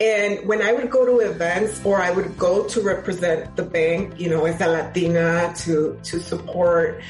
And 0.00 0.48
when 0.48 0.62
I 0.62 0.72
would 0.72 0.90
go 0.90 1.04
to 1.04 1.18
events 1.18 1.84
or 1.84 2.00
I 2.00 2.10
would 2.10 2.38
go 2.38 2.66
to 2.66 2.80
represent 2.80 3.54
the 3.56 3.62
bank, 3.62 4.18
you 4.18 4.30
know, 4.30 4.46
as 4.46 4.58
a 4.60 4.66
Latina 4.66 5.52
to, 5.58 6.00
to 6.04 6.20
support, 6.20 7.02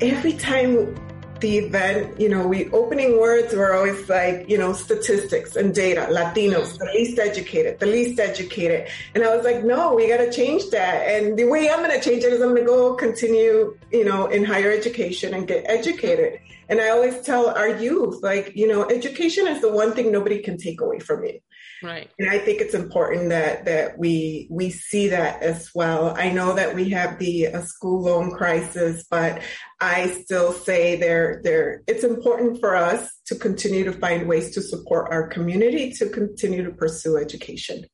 every 0.00 0.32
time 0.32 0.96
the 1.38 1.58
event, 1.58 2.20
you 2.20 2.28
know, 2.28 2.48
we 2.48 2.68
opening 2.70 3.20
words 3.20 3.54
were 3.54 3.74
always 3.74 4.08
like, 4.08 4.48
you 4.48 4.58
know, 4.58 4.72
statistics 4.72 5.54
and 5.54 5.74
data, 5.74 6.08
Latinos, 6.10 6.78
the 6.78 6.86
least 6.94 7.18
educated, 7.18 7.78
the 7.78 7.86
least 7.86 8.18
educated. 8.18 8.88
And 9.14 9.22
I 9.22 9.36
was 9.36 9.44
like, 9.44 9.62
no, 9.64 9.94
we 9.94 10.08
got 10.08 10.18
to 10.18 10.32
change 10.32 10.70
that. 10.70 11.06
And 11.06 11.38
the 11.38 11.44
way 11.44 11.68
I'm 11.68 11.78
going 11.84 11.90
to 11.90 12.00
change 12.00 12.24
it 12.24 12.32
is 12.32 12.40
I'm 12.40 12.50
going 12.50 12.62
to 12.62 12.66
go 12.66 12.94
continue, 12.94 13.76
you 13.92 14.04
know, 14.04 14.26
in 14.26 14.44
higher 14.44 14.72
education 14.72 15.34
and 15.34 15.46
get 15.46 15.64
educated. 15.68 16.40
And 16.68 16.80
I 16.80 16.90
always 16.90 17.20
tell 17.22 17.50
our 17.50 17.68
youth, 17.68 18.22
like, 18.22 18.52
you 18.54 18.66
know, 18.66 18.88
education 18.88 19.46
is 19.46 19.60
the 19.60 19.72
one 19.72 19.92
thing 19.92 20.10
nobody 20.10 20.40
can 20.40 20.58
take 20.58 20.80
away 20.80 20.98
from 20.98 21.24
you. 21.24 21.38
Right. 21.82 22.08
And 22.18 22.30
I 22.30 22.38
think 22.38 22.60
it's 22.60 22.74
important 22.74 23.30
that 23.30 23.64
that 23.64 23.98
we 23.98 24.46
we 24.50 24.70
see 24.70 25.08
that 25.08 25.42
as 25.42 25.70
well. 25.74 26.14
I 26.16 26.30
know 26.30 26.54
that 26.54 26.74
we 26.76 26.90
have 26.90 27.18
the 27.18 27.48
uh, 27.48 27.62
school 27.62 28.02
loan 28.02 28.30
crisis, 28.30 29.04
but 29.10 29.42
I 29.80 30.06
still 30.08 30.52
say 30.52 30.96
there 30.96 31.40
there 31.42 31.82
it's 31.88 32.04
important 32.04 32.60
for 32.60 32.76
us 32.76 33.10
to 33.26 33.34
continue 33.34 33.82
to 33.84 33.92
find 33.92 34.28
ways 34.28 34.54
to 34.54 34.62
support 34.62 35.10
our 35.10 35.26
community 35.26 35.92
to 35.94 36.08
continue 36.08 36.62
to 36.64 36.70
pursue 36.70 37.16
education. 37.16 37.84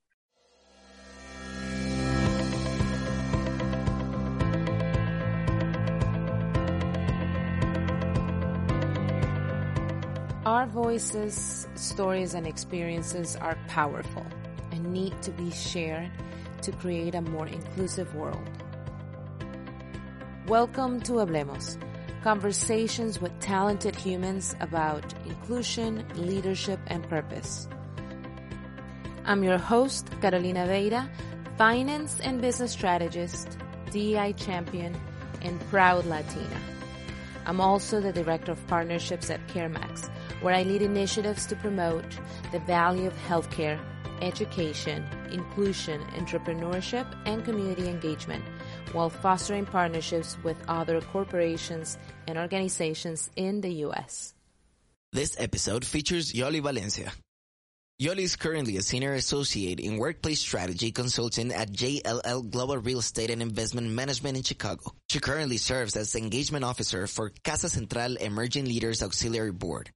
Our 10.48 10.64
voices, 10.64 11.68
stories, 11.74 12.32
and 12.32 12.46
experiences 12.46 13.36
are 13.36 13.58
powerful 13.68 14.26
and 14.72 14.94
need 14.94 15.20
to 15.20 15.30
be 15.30 15.50
shared 15.50 16.10
to 16.62 16.72
create 16.72 17.14
a 17.14 17.20
more 17.20 17.46
inclusive 17.46 18.14
world. 18.14 18.48
Welcome 20.46 21.02
to 21.02 21.12
Hablemos, 21.20 21.76
conversations 22.22 23.20
with 23.20 23.38
talented 23.40 23.94
humans 23.94 24.56
about 24.60 25.04
inclusion, 25.26 26.02
leadership, 26.14 26.80
and 26.86 27.06
purpose. 27.10 27.68
I'm 29.26 29.44
your 29.44 29.58
host, 29.58 30.10
Carolina 30.22 30.66
Veira, 30.66 31.10
finance 31.58 32.20
and 32.20 32.40
business 32.40 32.72
strategist, 32.72 33.58
DEI 33.90 34.32
champion, 34.32 34.98
and 35.42 35.60
proud 35.68 36.06
Latina. 36.06 36.58
I'm 37.44 37.60
also 37.60 38.00
the 38.00 38.14
director 38.14 38.52
of 38.52 38.66
partnerships 38.66 39.28
at 39.28 39.46
CareMax 39.48 40.08
where 40.40 40.54
I 40.54 40.62
lead 40.62 40.82
initiatives 40.82 41.46
to 41.46 41.56
promote 41.56 42.04
the 42.52 42.60
value 42.60 43.06
of 43.06 43.14
healthcare, 43.28 43.78
education, 44.22 45.04
inclusion, 45.30 46.00
entrepreneurship, 46.16 47.06
and 47.26 47.44
community 47.44 47.88
engagement 47.88 48.44
while 48.92 49.10
fostering 49.10 49.66
partnerships 49.66 50.36
with 50.42 50.56
other 50.68 51.00
corporations 51.00 51.98
and 52.26 52.38
organizations 52.38 53.30
in 53.36 53.60
the 53.60 53.70
U.S. 53.86 54.34
This 55.12 55.36
episode 55.38 55.84
features 55.84 56.32
Yoli 56.32 56.62
Valencia. 56.62 57.12
Yoli 58.00 58.20
is 58.20 58.36
currently 58.36 58.76
a 58.76 58.82
senior 58.82 59.14
associate 59.14 59.80
in 59.80 59.96
workplace 59.96 60.38
strategy 60.38 60.92
consulting 60.92 61.50
at 61.50 61.72
JLL 61.72 62.48
Global 62.48 62.78
Real 62.78 63.00
Estate 63.00 63.30
and 63.30 63.42
Investment 63.42 63.90
Management 63.90 64.36
in 64.36 64.44
Chicago. 64.44 64.92
She 65.08 65.18
currently 65.18 65.56
serves 65.56 65.96
as 65.96 66.14
engagement 66.14 66.64
officer 66.64 67.08
for 67.08 67.32
Casa 67.42 67.68
Central 67.68 68.16
Emerging 68.16 68.66
Leaders 68.66 69.02
Auxiliary 69.02 69.50
Board. 69.50 69.90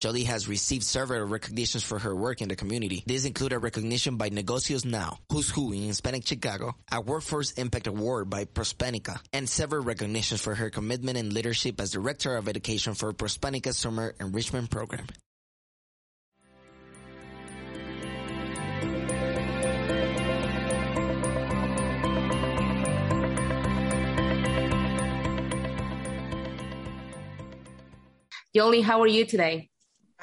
Yoli 0.00 0.24
has 0.24 0.48
received 0.48 0.82
several 0.82 1.26
recognitions 1.26 1.84
for 1.84 1.98
her 1.98 2.16
work 2.16 2.40
in 2.40 2.48
the 2.48 2.56
community. 2.56 3.04
These 3.06 3.26
include 3.26 3.52
a 3.52 3.58
recognition 3.58 4.16
by 4.16 4.30
Negocios 4.30 4.86
Now, 4.86 5.18
Who's 5.30 5.50
Who 5.50 5.72
in 5.72 5.82
Hispanic 5.82 6.26
Chicago, 6.26 6.74
a 6.90 7.02
Workforce 7.02 7.52
Impact 7.52 7.86
Award 7.86 8.30
by 8.30 8.46
Prospanica, 8.46 9.20
and 9.34 9.46
several 9.46 9.84
recognitions 9.84 10.40
for 10.40 10.54
her 10.54 10.70
commitment 10.70 11.18
and 11.18 11.34
leadership 11.34 11.78
as 11.82 11.90
Director 11.90 12.34
of 12.36 12.48
Education 12.48 12.94
for 12.94 13.12
Prospanica's 13.12 13.76
Summer 13.76 14.14
Enrichment 14.18 14.70
Program. 14.70 15.06
Yoli, 28.56 28.82
how 28.82 29.00
are 29.02 29.06
you 29.06 29.26
today? 29.26 29.69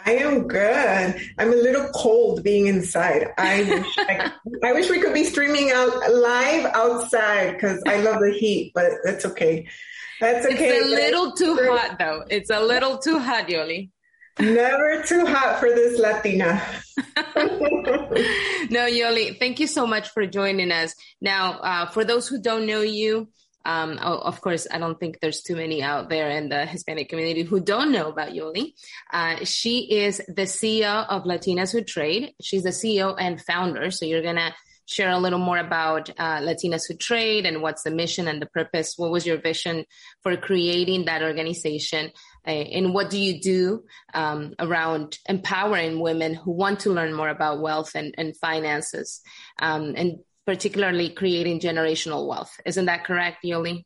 I 0.05 0.13
am 0.13 0.47
good. 0.47 1.15
I'm 1.37 1.51
a 1.51 1.55
little 1.55 1.89
cold 1.93 2.43
being 2.43 2.67
inside. 2.67 3.27
I 3.37 3.63
wish 3.63 3.97
I, 3.97 4.31
I 4.63 4.73
wish 4.73 4.89
we 4.89 5.01
could 5.01 5.13
be 5.13 5.23
streaming 5.23 5.71
out 5.71 5.89
live 6.11 6.65
outside 6.73 7.53
because 7.53 7.81
I 7.87 7.97
love 7.97 8.21
the 8.21 8.31
heat, 8.31 8.71
but 8.73 8.91
that's 9.03 9.25
okay. 9.25 9.67
That's 10.19 10.45
okay. 10.45 10.77
It's 10.77 10.85
a 10.85 10.89
little 10.89 11.31
too 11.33 11.55
hot 11.55 11.97
though. 11.99 12.23
It's 12.29 12.49
a 12.49 12.59
little 12.59 12.97
too 12.97 13.19
hot, 13.19 13.47
Yoli. 13.47 13.89
Never 14.39 15.03
too 15.03 15.25
hot 15.25 15.59
for 15.59 15.69
this 15.69 15.99
Latina. 15.99 16.61
no, 18.69 18.85
Yoli, 18.87 19.37
thank 19.39 19.59
you 19.59 19.67
so 19.67 19.87
much 19.87 20.09
for 20.09 20.27
joining 20.27 20.71
us. 20.71 20.93
Now, 21.19 21.53
uh, 21.53 21.85
for 21.87 22.03
those 22.03 22.27
who 22.27 22.39
don't 22.39 22.67
know 22.67 22.81
you, 22.81 23.29
um, 23.67 23.99
of 23.99 24.39
course, 24.39 24.65
I 24.71 24.77
don't 24.79 24.97
think 24.97 25.19
there's 25.19 25.41
too 25.41 25.57
many 25.57 25.83
out 25.83 26.07
there 26.07 26.29
in 26.29 26.47
the 26.47 26.65
Hispanic 26.65 27.09
community 27.09 27.43
who 27.43 27.59
don't 27.59 27.91
know 27.91 28.07
about 28.07 28.29
Yoli. 28.29 28.73
Uh, 29.11 29.43
she 29.43 29.79
is 29.91 30.21
the 30.29 30.43
CEO 30.43 31.05
of 31.09 31.23
Latinas 31.23 31.73
Who 31.73 31.83
Trade. 31.83 32.33
She's 32.41 32.63
the 32.63 32.69
CEO 32.69 33.13
and 33.19 33.41
founder. 33.41 33.91
So 33.91 34.05
you're 34.05 34.21
going 34.21 34.37
to 34.37 34.53
share 34.85 35.09
a 35.09 35.17
little 35.17 35.37
more 35.37 35.57
about 35.57 36.09
uh, 36.11 36.39
Latinas 36.39 36.87
Who 36.87 36.95
Trade 36.95 37.45
and 37.45 37.61
what's 37.61 37.83
the 37.83 37.91
mission 37.91 38.29
and 38.29 38.41
the 38.41 38.45
purpose. 38.45 38.93
What 38.95 39.11
was 39.11 39.27
your 39.27 39.37
vision 39.37 39.83
for 40.23 40.37
creating 40.37 41.03
that 41.05 41.21
organization? 41.21 42.11
Uh, 42.47 42.51
and 42.51 42.93
what 42.93 43.09
do 43.09 43.19
you 43.19 43.41
do 43.41 43.83
um, 44.13 44.53
around 44.59 45.19
empowering 45.27 45.99
women 45.99 46.35
who 46.35 46.51
want 46.51 46.79
to 46.79 46.93
learn 46.93 47.13
more 47.13 47.27
about 47.27 47.59
wealth 47.59 47.95
and, 47.95 48.15
and 48.17 48.37
finances? 48.37 49.19
Um, 49.59 49.93
and 49.97 50.19
particularly 50.47 51.09
creating 51.09 51.59
generational 51.59 52.25
wealth. 52.25 52.57
Isn't 52.65 52.85
that 52.85 53.03
correct, 53.03 53.43
Yoli? 53.43 53.83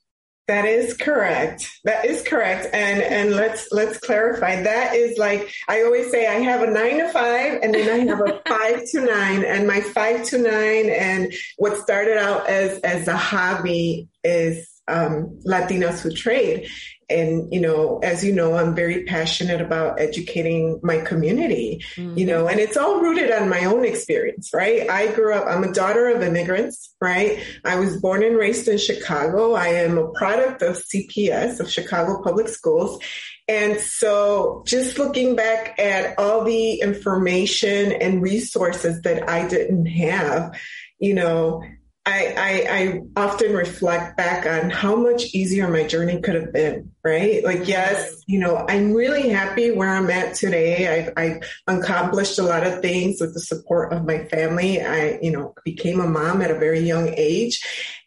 That 0.47 0.65
is 0.65 0.95
correct. 0.95 1.67
That 1.85 2.05
is 2.05 2.21
correct. 2.23 2.67
And 2.73 3.01
and 3.01 3.31
let's 3.31 3.69
let's 3.71 3.97
clarify. 3.99 4.61
That 4.61 4.95
is 4.95 5.17
like 5.17 5.51
I 5.67 5.83
always 5.83 6.11
say 6.11 6.27
I 6.27 6.39
have 6.39 6.61
a 6.61 6.69
nine 6.69 6.97
to 6.97 7.09
five 7.09 7.59
and 7.63 7.73
then 7.73 7.89
I 7.89 8.05
have 8.05 8.21
a 8.21 8.41
five 8.47 8.85
to 8.91 9.01
nine. 9.01 9.43
And 9.45 9.65
my 9.65 9.81
five 9.81 10.25
to 10.25 10.37
nine 10.37 10.89
and 10.89 11.33
what 11.57 11.77
started 11.77 12.17
out 12.17 12.47
as 12.47 12.79
as 12.79 13.07
a 13.07 13.15
hobby 13.15 14.09
is 14.23 14.67
um, 14.87 15.39
Latinas 15.45 16.01
who 16.01 16.11
trade. 16.11 16.67
And 17.09 17.53
you 17.53 17.59
know 17.59 17.99
as 18.01 18.23
you 18.23 18.31
know 18.31 18.55
i'm 18.55 18.73
very 18.73 19.03
passionate 19.03 19.59
about 19.59 19.99
educating 19.99 20.79
my 20.81 20.99
community 20.99 21.83
mm-hmm. 21.95 22.17
you 22.17 22.25
know 22.25 22.47
and 22.47 22.57
it's 22.57 22.77
all 22.77 23.01
rooted 23.01 23.29
on 23.31 23.49
my 23.49 23.65
own 23.65 23.83
experience 23.83 24.51
right? 24.53 24.89
I 24.89 25.11
grew 25.11 25.33
up 25.33 25.45
i'm 25.45 25.65
a 25.65 25.73
daughter 25.73 26.07
of 26.07 26.21
immigrants 26.21 26.95
right? 27.01 27.43
I 27.65 27.79
was 27.79 27.99
born 27.99 28.23
and 28.23 28.37
raised 28.37 28.69
in 28.69 28.77
chicago. 28.77 29.55
I 29.55 29.67
am 29.67 29.97
a 29.97 30.07
product 30.13 30.61
of 30.61 30.77
cps 30.77 31.59
of 31.59 31.69
chicago 31.69 32.21
public 32.23 32.47
schools. 32.47 33.03
And 33.49 33.77
so 33.81 34.63
just 34.65 34.97
looking 34.97 35.35
back 35.35 35.77
at 35.79 36.17
all 36.17 36.45
the 36.45 36.75
information 36.79 37.91
and 37.91 38.21
resources 38.21 39.01
that 39.01 39.29
i 39.29 39.45
didn't 39.49 39.87
have 39.87 40.57
you 40.97 41.13
know 41.13 41.61
I, 42.03 42.33
I, 42.35 42.77
I 42.79 43.01
often 43.15 43.53
reflect 43.53 44.17
back 44.17 44.47
on 44.47 44.71
how 44.71 44.95
much 44.95 45.35
easier 45.35 45.67
my 45.67 45.83
journey 45.83 46.19
could 46.19 46.33
have 46.33 46.51
been, 46.51 46.91
right? 47.03 47.43
Like, 47.43 47.67
yes, 47.67 48.23
you 48.25 48.39
know, 48.39 48.65
I'm 48.67 48.93
really 48.93 49.29
happy 49.29 49.71
where 49.71 49.89
I'm 49.89 50.09
at 50.09 50.33
today. 50.33 50.87
I've, 50.87 51.13
I've 51.15 51.43
accomplished 51.67 52.39
a 52.39 52.43
lot 52.43 52.65
of 52.65 52.81
things 52.81 53.21
with 53.21 53.35
the 53.35 53.39
support 53.39 53.93
of 53.93 54.05
my 54.05 54.25
family. 54.25 54.81
I, 54.81 55.19
you 55.21 55.31
know, 55.31 55.53
became 55.63 55.99
a 55.99 56.07
mom 56.07 56.41
at 56.41 56.49
a 56.49 56.57
very 56.57 56.79
young 56.79 57.13
age. 57.15 57.61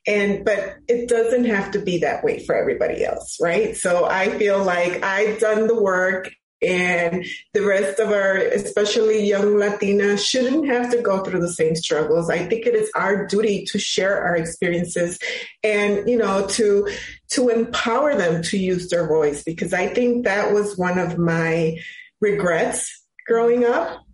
And, 0.09 0.45
but 0.45 0.75
it 0.89 1.09
doesn't 1.09 1.45
have 1.45 1.71
to 1.71 1.79
be 1.79 1.99
that 1.99 2.25
way 2.25 2.45
for 2.45 2.57
everybody 2.57 3.05
else, 3.05 3.39
right? 3.41 3.77
So 3.77 4.07
I 4.07 4.37
feel 4.39 4.63
like 4.63 5.05
I've 5.05 5.39
done 5.39 5.69
the 5.69 5.81
work 5.81 6.31
and 6.65 7.25
the 7.53 7.63
rest 7.63 8.01
of 8.01 8.11
our, 8.11 8.37
especially 8.37 9.27
young 9.27 9.55
Latinas, 9.55 10.27
shouldn't 10.27 10.67
have 10.67 10.91
to 10.91 11.01
go 11.01 11.23
through 11.23 11.41
the 11.41 11.53
same 11.53 11.75
struggles. 11.75 12.31
I 12.31 12.47
think 12.47 12.67
it 12.67 12.75
is 12.75 12.91
our 12.95 13.27
duty 13.27 13.65
to 13.67 13.79
share 13.79 14.23
our 14.23 14.37
experiences 14.37 15.19
and, 15.63 16.09
you 16.09 16.17
know, 16.17 16.47
to, 16.49 16.89
to 17.31 17.49
empower 17.49 18.15
them 18.15 18.43
to 18.45 18.59
use 18.59 18.89
their 18.89 19.07
voice 19.07 19.43
because 19.43 19.73
I 19.73 19.89
think 19.89 20.25
that 20.25 20.53
was 20.53 20.77
one 20.77 20.99
of 20.99 21.19
my 21.19 21.79
regrets 22.21 23.03
growing 23.27 23.65
up 23.65 24.05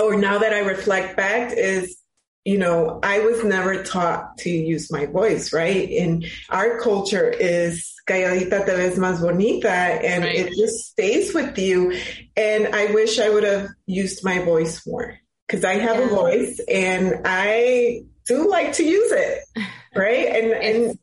or 0.00 0.16
now 0.16 0.38
that 0.38 0.52
I 0.52 0.60
reflect 0.60 1.16
back 1.16 1.52
is 1.52 1.99
you 2.44 2.58
know, 2.58 3.00
I 3.02 3.20
was 3.20 3.44
never 3.44 3.82
taught 3.82 4.38
to 4.38 4.50
use 4.50 4.90
my 4.90 5.06
voice, 5.06 5.52
right? 5.52 5.90
And 5.90 6.26
our 6.48 6.80
culture 6.80 7.28
is 7.28 7.92
calladita 8.08 8.64
te 8.64 8.72
ves 8.72 8.98
más 8.98 9.20
bonita, 9.20 9.70
and 9.70 10.24
right. 10.24 10.34
it 10.34 10.54
just 10.56 10.90
stays 10.90 11.34
with 11.34 11.58
you. 11.58 11.98
And 12.36 12.74
I 12.74 12.92
wish 12.92 13.18
I 13.18 13.28
would 13.28 13.44
have 13.44 13.68
used 13.86 14.24
my 14.24 14.38
voice 14.38 14.86
more 14.86 15.18
because 15.46 15.64
I 15.64 15.74
have 15.74 15.96
yeah. 15.96 16.06
a 16.06 16.08
voice 16.08 16.60
and 16.68 17.22
I 17.24 18.04
do 18.26 18.48
like 18.48 18.74
to 18.74 18.84
use 18.84 19.12
it. 19.12 19.38
Right. 19.92 20.28
And, 20.28 20.52
and, 20.52 20.98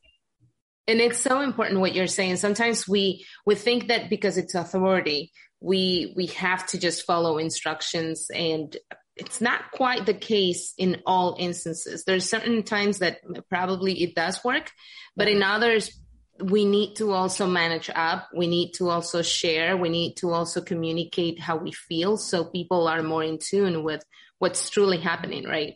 and 0.88 1.02
it's 1.02 1.20
so 1.20 1.42
important 1.42 1.82
what 1.82 1.94
you're 1.94 2.08
saying. 2.08 2.38
Sometimes 2.38 2.88
we, 2.88 3.26
we 3.46 3.54
think 3.56 3.90
that 3.90 4.10
because 4.10 4.38
it's 4.38 4.56
authority, 4.56 5.34
we, 5.60 6.14
we 6.16 6.28
have 6.28 6.66
to 6.68 6.80
just 6.80 7.06
follow 7.06 7.38
instructions 7.38 8.28
and 8.34 8.74
it's 9.20 9.42
not 9.42 9.72
quite 9.72 10.06
the 10.06 10.14
case 10.14 10.74
in 10.78 11.02
all 11.06 11.36
instances. 11.40 12.04
There's 12.06 12.30
certain 12.30 12.64
times 12.64 13.00
that 13.00 13.20
probably 13.50 14.04
it 14.04 14.16
does 14.16 14.44
work, 14.44 14.72
but 15.16 15.28
in 15.28 15.44
others, 15.44 16.00
we 16.40 16.66
need 16.66 16.96
to 16.98 17.12
also 17.12 17.48
manage 17.48 17.90
up. 17.94 18.30
We 18.36 18.48
need 18.48 18.74
to 18.74 18.90
also 18.90 19.22
share. 19.22 19.76
We 19.76 19.90
need 19.90 20.18
to 20.18 20.32
also 20.32 20.62
communicate 20.62 21.40
how 21.40 21.58
we 21.58 21.72
feel 21.72 22.18
so 22.18 22.46
people 22.46 22.88
are 22.88 23.02
more 23.02 23.24
in 23.24 23.40
tune 23.40 23.84
with 23.84 24.04
what's 24.38 24.70
truly 24.70 25.00
happening, 25.00 25.46
right? 25.46 25.76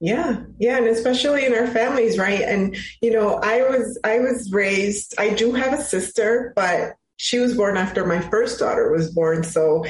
Yeah, 0.00 0.42
yeah, 0.58 0.76
and 0.76 0.86
especially 0.86 1.46
in 1.46 1.54
our 1.54 1.66
families, 1.66 2.18
right? 2.18 2.42
And 2.42 2.76
you 3.00 3.10
know, 3.10 3.38
I 3.42 3.62
was 3.62 3.98
I 4.04 4.18
was 4.18 4.52
raised. 4.52 5.14
I 5.18 5.30
do 5.30 5.52
have 5.52 5.72
a 5.72 5.82
sister, 5.82 6.52
but 6.54 6.96
she 7.16 7.38
was 7.38 7.56
born 7.56 7.76
after 7.76 8.04
my 8.04 8.20
first 8.20 8.58
daughter 8.58 8.90
was 8.92 9.14
born, 9.14 9.44
so 9.44 9.84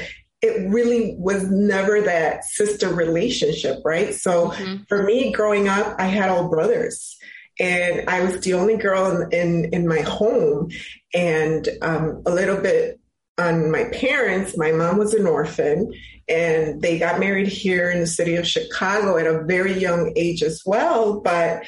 it 0.45 0.69
really 0.69 1.15
was 1.17 1.49
never 1.49 2.01
that 2.01 2.45
sister 2.45 2.93
relationship, 2.93 3.81
right? 3.83 4.13
So 4.13 4.49
mm-hmm. 4.49 4.83
for 4.87 5.03
me, 5.03 5.31
growing 5.31 5.67
up, 5.67 5.95
I 5.99 6.05
had 6.05 6.29
all 6.29 6.49
brothers 6.49 7.17
and 7.59 8.09
I 8.09 8.23
was 8.23 8.41
the 8.41 8.53
only 8.53 8.77
girl 8.77 9.21
in 9.21 9.31
in, 9.31 9.73
in 9.73 9.87
my 9.87 10.01
home, 10.01 10.71
and 11.13 11.67
um, 11.81 12.21
a 12.25 12.31
little 12.31 12.57
bit 12.57 12.99
on 13.37 13.71
my 13.71 13.85
parents. 13.85 14.57
My 14.57 14.71
mom 14.71 14.97
was 14.97 15.13
an 15.13 15.25
orphan, 15.25 15.93
and 16.27 16.81
they 16.81 16.99
got 16.99 17.19
married 17.19 17.47
here 17.47 17.89
in 17.89 18.01
the 18.01 18.07
city 18.07 18.35
of 18.35 18.47
Chicago 18.47 19.17
at 19.17 19.27
a 19.27 19.43
very 19.43 19.77
young 19.77 20.13
age 20.15 20.43
as 20.43 20.63
well. 20.65 21.21
But 21.21 21.63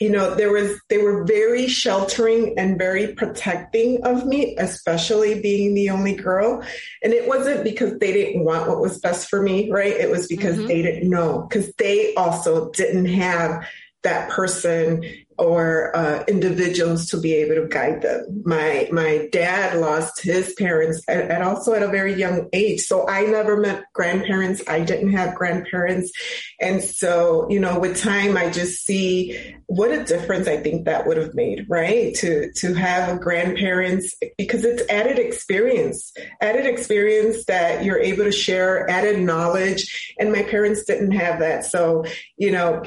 you 0.00 0.10
know, 0.10 0.34
there 0.34 0.50
was 0.50 0.80
they 0.88 0.98
were 0.98 1.24
very 1.24 1.68
sheltering 1.68 2.58
and 2.58 2.76
very 2.78 3.14
protecting 3.14 4.04
of 4.04 4.26
me, 4.26 4.56
especially 4.58 5.40
being 5.40 5.74
the 5.74 5.90
only 5.90 6.14
girl. 6.14 6.64
And 7.02 7.12
it 7.12 7.28
wasn't 7.28 7.62
because 7.62 7.98
they 7.98 8.12
didn't 8.12 8.44
want 8.44 8.68
what 8.68 8.80
was 8.80 8.98
best 8.98 9.28
for 9.28 9.40
me, 9.40 9.70
right? 9.70 9.92
It 9.92 10.10
was 10.10 10.26
because 10.26 10.56
mm-hmm. 10.56 10.66
they 10.66 10.82
didn't 10.82 11.08
know, 11.08 11.46
because 11.48 11.72
they 11.74 12.12
also 12.14 12.70
didn't 12.72 13.06
have 13.06 13.66
that 14.02 14.30
person 14.30 15.02
or 15.38 15.96
uh, 15.96 16.24
individuals 16.28 17.08
to 17.10 17.20
be 17.20 17.32
able 17.34 17.56
to 17.56 17.68
guide 17.68 18.02
them. 18.02 18.42
My 18.44 18.88
my 18.92 19.28
dad 19.32 19.76
lost 19.78 20.22
his 20.22 20.54
parents 20.54 21.02
and, 21.08 21.30
and 21.30 21.42
also 21.42 21.74
at 21.74 21.82
a 21.82 21.88
very 21.88 22.14
young 22.14 22.48
age, 22.52 22.80
so 22.80 23.08
I 23.08 23.22
never 23.22 23.56
met 23.56 23.84
grandparents. 23.92 24.62
I 24.68 24.80
didn't 24.80 25.12
have 25.12 25.34
grandparents, 25.34 26.12
and 26.60 26.82
so 26.82 27.48
you 27.50 27.60
know, 27.60 27.78
with 27.78 28.00
time, 28.00 28.36
I 28.36 28.50
just 28.50 28.84
see 28.84 29.54
what 29.66 29.90
a 29.90 30.04
difference 30.04 30.46
I 30.46 30.58
think 30.58 30.84
that 30.84 31.06
would 31.06 31.16
have 31.16 31.34
made, 31.34 31.66
right? 31.68 32.14
To 32.16 32.52
to 32.52 32.74
have 32.74 33.20
grandparents 33.20 34.14
because 34.38 34.64
it's 34.64 34.82
added 34.90 35.18
experience, 35.18 36.12
added 36.40 36.66
experience 36.66 37.44
that 37.46 37.84
you're 37.84 38.00
able 38.00 38.24
to 38.24 38.32
share, 38.32 38.88
added 38.88 39.20
knowledge, 39.20 40.14
and 40.18 40.32
my 40.32 40.42
parents 40.42 40.84
didn't 40.84 41.12
have 41.12 41.40
that, 41.40 41.64
so 41.64 42.04
you 42.36 42.50
know 42.50 42.82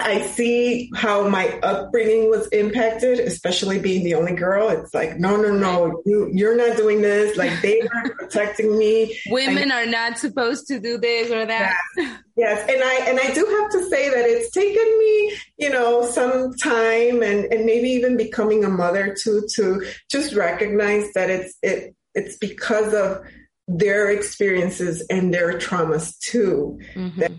I 0.00 0.22
see 0.22 0.90
how 0.94 1.28
my 1.28 1.48
upbringing 1.62 2.30
was 2.30 2.46
impacted, 2.48 3.18
especially 3.18 3.78
being 3.78 4.04
the 4.04 4.14
only 4.14 4.34
girl. 4.34 4.68
It's 4.68 4.94
like, 4.94 5.18
no, 5.18 5.36
no, 5.36 5.52
no, 5.52 6.02
you, 6.06 6.30
you're 6.32 6.56
not 6.56 6.76
doing 6.76 7.02
this. 7.02 7.36
Like 7.36 7.60
they 7.62 7.80
are 7.94 8.14
protecting 8.14 8.76
me. 8.78 9.18
Women 9.28 9.70
are 9.70 9.86
not 9.86 10.18
supposed 10.18 10.66
to 10.68 10.80
do 10.80 10.98
this 10.98 11.30
or 11.30 11.46
that. 11.46 11.76
Yes. 11.96 12.18
yes. 12.36 12.70
And 12.70 12.82
I, 12.82 12.94
and 13.08 13.20
I 13.20 13.34
do 13.34 13.44
have 13.44 13.70
to 13.72 13.88
say 13.88 14.08
that 14.08 14.24
it's 14.24 14.50
taken 14.50 14.98
me, 14.98 15.36
you 15.58 15.70
know, 15.70 16.06
some 16.06 16.54
time 16.54 17.22
and, 17.22 17.44
and 17.52 17.64
maybe 17.66 17.88
even 17.90 18.16
becoming 18.16 18.64
a 18.64 18.68
mother 18.68 19.16
too, 19.20 19.46
to 19.54 19.84
just 20.10 20.34
recognize 20.34 21.12
that 21.14 21.30
it's, 21.30 21.56
it, 21.62 21.94
it's 22.14 22.36
because 22.38 22.94
of 22.94 23.22
their 23.68 24.10
experiences 24.10 25.04
and 25.10 25.32
their 25.32 25.58
traumas 25.58 26.18
too 26.20 26.78
mm-hmm. 26.94 27.20
that 27.20 27.32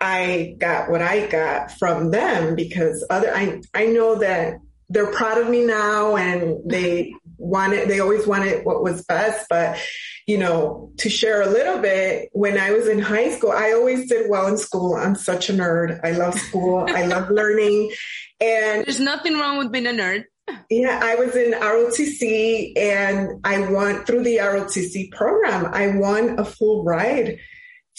I 0.00 0.56
got 0.58 0.90
what 0.90 1.02
I 1.02 1.26
got 1.26 1.72
from 1.72 2.10
them 2.10 2.54
because 2.54 3.04
other 3.08 3.34
I 3.34 3.60
I 3.74 3.86
know 3.86 4.16
that 4.16 4.58
they're 4.88 5.10
proud 5.10 5.38
of 5.38 5.48
me 5.48 5.64
now 5.64 6.16
and 6.16 6.58
they 6.64 7.12
wanted 7.38 7.88
they 7.88 8.00
always 8.00 8.26
wanted 8.26 8.64
what 8.64 8.82
was 8.82 9.04
best 9.04 9.46
but 9.50 9.78
you 10.26 10.38
know 10.38 10.90
to 10.96 11.10
share 11.10 11.42
a 11.42 11.48
little 11.48 11.78
bit 11.78 12.30
when 12.32 12.56
i 12.56 12.70
was 12.70 12.88
in 12.88 12.98
high 12.98 13.30
school 13.30 13.50
i 13.50 13.72
always 13.72 14.08
did 14.08 14.30
well 14.30 14.46
in 14.46 14.56
school. 14.56 14.94
I'm 14.94 15.14
such 15.14 15.50
a 15.50 15.52
nerd. 15.52 16.00
I 16.04 16.12
love 16.12 16.38
school. 16.38 16.86
I 16.88 17.06
love 17.06 17.30
learning. 17.30 17.92
And 18.40 18.84
there's 18.84 19.00
nothing 19.00 19.38
wrong 19.38 19.58
with 19.58 19.72
being 19.72 19.86
a 19.86 19.90
nerd. 19.90 20.24
Yeah, 20.70 21.00
I 21.02 21.16
was 21.16 21.34
in 21.34 21.52
ROTC 21.52 22.72
and 22.76 23.40
I 23.44 23.68
won 23.70 24.04
through 24.04 24.22
the 24.22 24.36
ROTC 24.36 25.10
program. 25.10 25.66
I 25.72 25.96
won 25.96 26.38
a 26.38 26.44
full 26.44 26.84
ride 26.84 27.38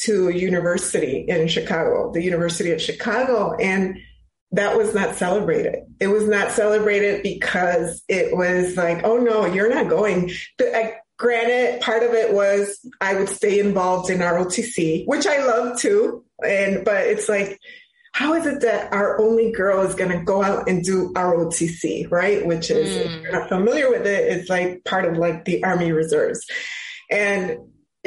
to 0.03 0.29
a 0.29 0.33
university 0.33 1.25
in 1.27 1.47
Chicago, 1.47 2.11
the 2.11 2.21
University 2.21 2.71
of 2.71 2.81
Chicago, 2.81 3.55
and 3.55 3.97
that 4.51 4.77
was 4.77 4.93
not 4.93 5.15
celebrated. 5.15 5.79
It 5.99 6.07
was 6.07 6.27
not 6.27 6.51
celebrated 6.51 7.23
because 7.23 8.03
it 8.07 8.35
was 8.35 8.77
like, 8.77 9.03
oh 9.03 9.17
no, 9.17 9.45
you're 9.45 9.73
not 9.73 9.89
going. 9.89 10.31
I, 10.59 10.95
granted, 11.17 11.81
part 11.81 12.03
of 12.03 12.13
it 12.13 12.33
was 12.33 12.79
I 13.01 13.15
would 13.15 13.29
stay 13.29 13.59
involved 13.59 14.09
in 14.09 14.19
ROTC, 14.19 15.05
which 15.05 15.27
I 15.27 15.45
love 15.45 15.79
too. 15.79 16.23
And 16.43 16.85
but 16.85 17.07
it's 17.07 17.27
like, 17.27 17.59
how 18.13 18.33
is 18.33 18.45
it 18.45 18.61
that 18.61 18.93
our 18.93 19.19
only 19.19 19.51
girl 19.51 19.85
is 19.85 19.95
going 19.95 20.11
to 20.11 20.23
go 20.23 20.41
out 20.41 20.69
and 20.69 20.83
do 20.83 21.11
ROTC, 21.13 22.09
right? 22.09 22.45
Which 22.45 22.71
is, 22.71 22.89
mm. 22.89 23.05
if 23.05 23.21
you're 23.21 23.31
not 23.31 23.49
familiar 23.49 23.89
with 23.89 24.07
it, 24.07 24.31
it's 24.31 24.49
like 24.49 24.83
part 24.85 25.05
of 25.05 25.17
like 25.17 25.45
the 25.45 25.63
Army 25.63 25.91
Reserves. 25.91 26.45
And 27.11 27.57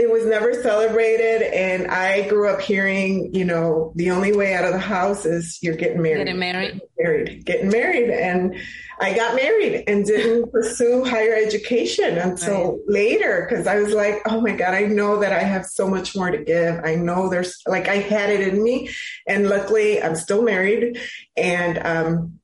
it 0.00 0.10
was 0.10 0.24
never 0.24 0.54
celebrated. 0.54 1.42
And 1.54 1.88
I 1.88 2.26
grew 2.26 2.48
up 2.48 2.62
hearing, 2.62 3.34
you 3.34 3.44
know, 3.44 3.92
the 3.96 4.10
only 4.10 4.34
way 4.34 4.54
out 4.54 4.64
of 4.64 4.72
the 4.72 4.78
house 4.78 5.26
is 5.26 5.58
you're 5.60 5.76
getting 5.76 6.00
married. 6.00 6.24
Getting 6.24 6.38
married. 6.40 6.72
Getting 6.72 6.88
married. 6.98 7.44
Getting 7.44 7.68
married. 7.68 8.10
And 8.10 8.56
I 8.98 9.12
got 9.12 9.34
married 9.34 9.84
and 9.86 10.06
didn't 10.06 10.50
pursue 10.52 11.04
higher 11.04 11.34
education 11.34 12.16
until 12.16 12.72
right. 12.72 12.80
later 12.86 13.46
because 13.46 13.66
I 13.66 13.76
was 13.76 13.92
like, 13.92 14.22
oh 14.24 14.40
my 14.40 14.52
God, 14.52 14.72
I 14.72 14.86
know 14.86 15.20
that 15.20 15.34
I 15.34 15.40
have 15.40 15.66
so 15.66 15.86
much 15.86 16.16
more 16.16 16.30
to 16.30 16.42
give. 16.42 16.80
I 16.82 16.94
know 16.94 17.28
there's 17.28 17.60
like 17.66 17.86
I 17.86 17.96
had 17.96 18.30
it 18.30 18.48
in 18.48 18.62
me. 18.62 18.88
And 19.26 19.50
luckily 19.50 20.02
I'm 20.02 20.16
still 20.16 20.42
married. 20.42 20.98
And 21.36 21.78
um 21.78 22.39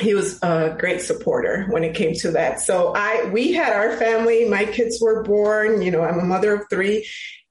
he 0.00 0.14
was 0.14 0.42
a 0.42 0.74
great 0.78 1.02
supporter 1.02 1.66
when 1.68 1.84
it 1.84 1.94
came 1.94 2.14
to 2.14 2.30
that. 2.32 2.60
So 2.60 2.94
I, 2.96 3.28
we 3.32 3.52
had 3.52 3.72
our 3.72 3.96
family, 3.96 4.48
my 4.48 4.64
kids 4.64 5.00
were 5.02 5.22
born, 5.22 5.82
you 5.82 5.90
know, 5.90 6.02
I'm 6.02 6.18
a 6.18 6.24
mother 6.24 6.54
of 6.54 6.62
three. 6.70 7.06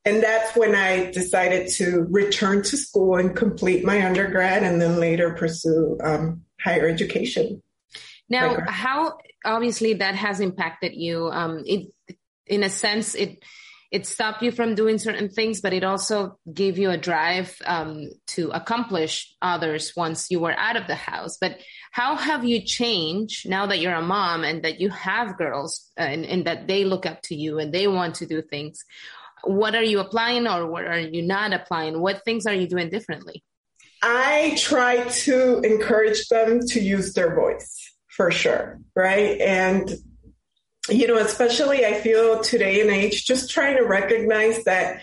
And 0.05 0.23
that's 0.23 0.57
when 0.57 0.73
I 0.73 1.11
decided 1.11 1.67
to 1.73 2.07
return 2.09 2.63
to 2.63 2.77
school 2.77 3.17
and 3.17 3.35
complete 3.35 3.85
my 3.85 4.03
undergrad 4.03 4.63
and 4.63 4.81
then 4.81 4.99
later 4.99 5.35
pursue 5.35 5.99
um, 6.03 6.41
higher 6.59 6.87
education. 6.87 7.61
Now, 8.27 8.57
how 8.67 9.17
obviously 9.45 9.93
that 9.95 10.15
has 10.15 10.39
impacted 10.39 10.93
you. 10.95 11.29
Um, 11.29 11.63
it, 11.65 11.91
in 12.47 12.63
a 12.63 12.69
sense, 12.69 13.15
it, 13.15 13.43
it 13.91 14.05
stopped 14.05 14.41
you 14.41 14.51
from 14.51 14.73
doing 14.73 14.97
certain 14.97 15.29
things, 15.29 15.61
but 15.61 15.73
it 15.73 15.83
also 15.83 16.37
gave 16.51 16.77
you 16.77 16.91
a 16.91 16.97
drive 16.97 17.55
um, 17.65 18.09
to 18.27 18.49
accomplish 18.51 19.35
others 19.41 19.93
once 19.95 20.31
you 20.31 20.39
were 20.39 20.57
out 20.57 20.77
of 20.77 20.87
the 20.87 20.95
house. 20.95 21.37
But 21.39 21.59
how 21.91 22.15
have 22.15 22.45
you 22.45 22.61
changed 22.61 23.47
now 23.47 23.67
that 23.67 23.79
you're 23.79 23.93
a 23.93 24.01
mom 24.01 24.43
and 24.45 24.63
that 24.63 24.79
you 24.79 24.89
have 24.89 25.37
girls 25.37 25.89
uh, 25.99 26.03
and, 26.03 26.25
and 26.25 26.45
that 26.45 26.67
they 26.67 26.85
look 26.85 27.05
up 27.05 27.21
to 27.23 27.35
you 27.35 27.59
and 27.59 27.73
they 27.73 27.87
want 27.87 28.15
to 28.15 28.25
do 28.25 28.41
things? 28.41 28.83
What 29.43 29.75
are 29.75 29.83
you 29.83 29.99
applying 29.99 30.47
or 30.47 30.67
what 30.67 30.85
are 30.85 30.99
you 30.99 31.21
not 31.21 31.51
applying? 31.51 31.99
What 31.99 32.23
things 32.23 32.45
are 32.45 32.53
you 32.53 32.67
doing 32.67 32.89
differently? 32.89 33.43
I 34.01 34.55
try 34.57 35.03
to 35.03 35.59
encourage 35.59 36.27
them 36.29 36.61
to 36.67 36.79
use 36.79 37.13
their 37.13 37.35
voice 37.35 37.93
for 38.07 38.31
sure, 38.31 38.79
right? 38.95 39.39
And 39.41 39.91
you 40.89 41.07
know, 41.07 41.17
especially 41.17 41.85
I 41.85 41.93
feel 41.93 42.41
today 42.41 42.81
and 42.81 42.89
age, 42.89 43.25
just 43.25 43.51
trying 43.51 43.77
to 43.77 43.83
recognize 43.83 44.63
that 44.63 45.01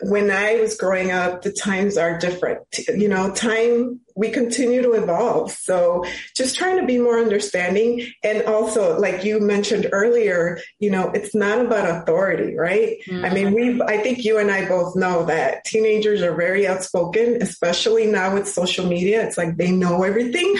when 0.00 0.30
I 0.30 0.60
was 0.60 0.76
growing 0.76 1.10
up, 1.10 1.42
the 1.42 1.52
times 1.52 1.96
are 1.96 2.18
different. 2.18 2.60
You 2.88 3.08
know, 3.08 3.32
time, 3.32 4.00
we 4.14 4.30
continue 4.30 4.82
to 4.82 4.92
evolve. 4.92 5.50
So 5.50 6.04
just 6.36 6.56
trying 6.56 6.78
to 6.80 6.86
be 6.86 6.98
more 6.98 7.18
understanding. 7.18 8.06
And 8.22 8.42
also, 8.42 8.98
like 8.98 9.24
you 9.24 9.40
mentioned 9.40 9.88
earlier, 9.92 10.60
you 10.78 10.90
know, 10.90 11.10
it's 11.10 11.34
not 11.34 11.60
about 11.60 12.02
authority, 12.02 12.56
right? 12.56 12.98
Mm-hmm. 13.08 13.24
I 13.24 13.30
mean, 13.30 13.52
we 13.52 13.82
I 13.82 13.98
think 13.98 14.24
you 14.24 14.38
and 14.38 14.50
I 14.50 14.68
both 14.68 14.94
know 14.96 15.24
that 15.26 15.64
teenagers 15.64 16.22
are 16.22 16.34
very 16.34 16.66
outspoken, 16.66 17.42
especially 17.42 18.06
now 18.06 18.34
with 18.34 18.48
social 18.48 18.86
media. 18.86 19.26
It's 19.26 19.38
like 19.38 19.56
they 19.56 19.72
know 19.72 20.04
everything. 20.04 20.54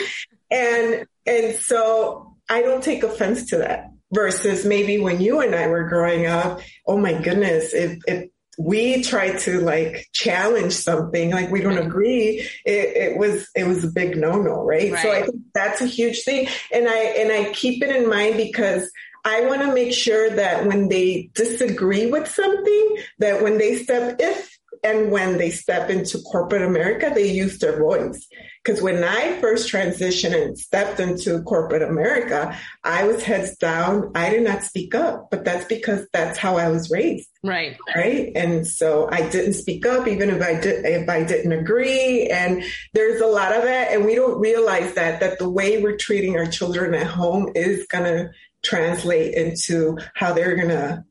and, 0.51 1.07
and 1.27 1.55
so 1.57 2.37
I 2.49 2.63
don't 2.63 2.83
take 2.83 3.03
offense 3.03 3.51
to 3.51 3.59
that 3.59 3.91
versus 4.13 4.65
maybe 4.65 4.99
when 4.99 5.21
you 5.21 5.41
and 5.41 5.55
I 5.55 5.67
were 5.67 5.89
growing 5.89 6.27
up, 6.27 6.61
oh 6.87 6.97
my 6.97 7.13
goodness, 7.13 7.75
if, 7.75 7.99
if 8.07 8.31
we 8.59 9.03
try 9.03 9.31
to 9.31 9.61
like 9.61 10.09
challenge 10.13 10.73
something, 10.73 11.31
like 11.31 11.51
we 11.51 11.61
don't 11.61 11.79
agree, 11.79 12.41
it, 12.65 12.97
it 12.97 13.17
was 13.17 13.49
it 13.55 13.67
was 13.67 13.85
a 13.85 13.89
big 13.89 14.17
no 14.17 14.33
no, 14.33 14.65
right? 14.65 14.93
right? 14.93 15.03
So 15.03 15.13
I 15.13 15.23
think 15.23 15.37
that's 15.55 15.81
a 15.81 15.87
huge 15.87 16.25
thing, 16.25 16.49
and 16.73 16.89
I 16.89 16.99
and 16.99 17.33
I 17.33 17.53
keep 17.53 17.83
it 17.85 17.95
in 17.95 18.11
mind 18.11 18.37
because 18.37 18.91
I 19.25 19.43
want 19.43 19.63
to 19.63 19.73
make 19.73 19.93
sure 19.93 20.29
that 20.31 20.67
when 20.67 20.89
they 20.89 21.31
disagree 21.35 22.07
with 22.07 22.29
something, 22.29 22.97
that 23.19 23.43
when 23.43 23.59
they 23.59 23.77
step, 23.77 24.17
if 24.19 24.58
and 24.83 25.11
when 25.11 25.39
they 25.39 25.51
step 25.51 25.91
into 25.91 26.19
corporate 26.19 26.63
America, 26.63 27.11
they 27.15 27.31
use 27.31 27.59
their 27.59 27.79
voice. 27.79 28.27
Because 28.63 28.83
when 28.83 29.03
I 29.03 29.39
first 29.41 29.73
transitioned 29.73 30.35
and 30.35 30.59
stepped 30.59 31.01
into 31.01 31.43
corporate 31.43 31.83
America, 31.83 32.59
I 32.85 33.05
was 33.05 33.23
heads 33.23 33.57
down. 33.57 34.13
I 34.15 34.31
did 34.31 34.43
not 34.43 34.63
speak 34.63 34.95
up, 34.95 35.29
but 35.31 35.45
that's 35.45 35.65
because 35.65 36.07
that's 36.13 36.37
how 36.37 36.57
I 36.57 36.69
was 36.69 36.91
raised. 36.91 37.31
Right. 37.43 37.79
Right. 37.95 38.33
And 38.35 38.67
so 38.67 39.09
I 39.11 39.29
didn't 39.29 39.55
speak 39.55 39.87
up, 39.87 40.07
even 40.07 40.29
if 40.31 40.43
I 40.43 40.61
did, 40.61 40.85
if 40.85 41.09
I 41.09 41.25
didn't 41.25 41.53
agree. 41.53 42.27
And 42.27 42.63
there's 42.93 43.21
a 43.21 43.27
lot 43.27 43.57
of 43.57 43.63
that. 43.63 43.93
And 43.93 44.05
we 44.05 44.15
don't 44.15 44.39
realize 44.39 44.95
that, 44.95 45.21
that 45.21 45.39
the 45.39 45.49
way 45.49 45.83
we're 45.83 45.97
treating 45.97 46.37
our 46.37 46.47
children 46.47 46.95
at 46.95 47.07
home 47.07 47.51
is 47.55 47.87
going 47.87 48.05
to 48.05 48.31
translate 48.63 49.35
into 49.35 49.97
how 50.15 50.33
they're 50.33 50.57
going 50.57 50.69
to 50.69 51.05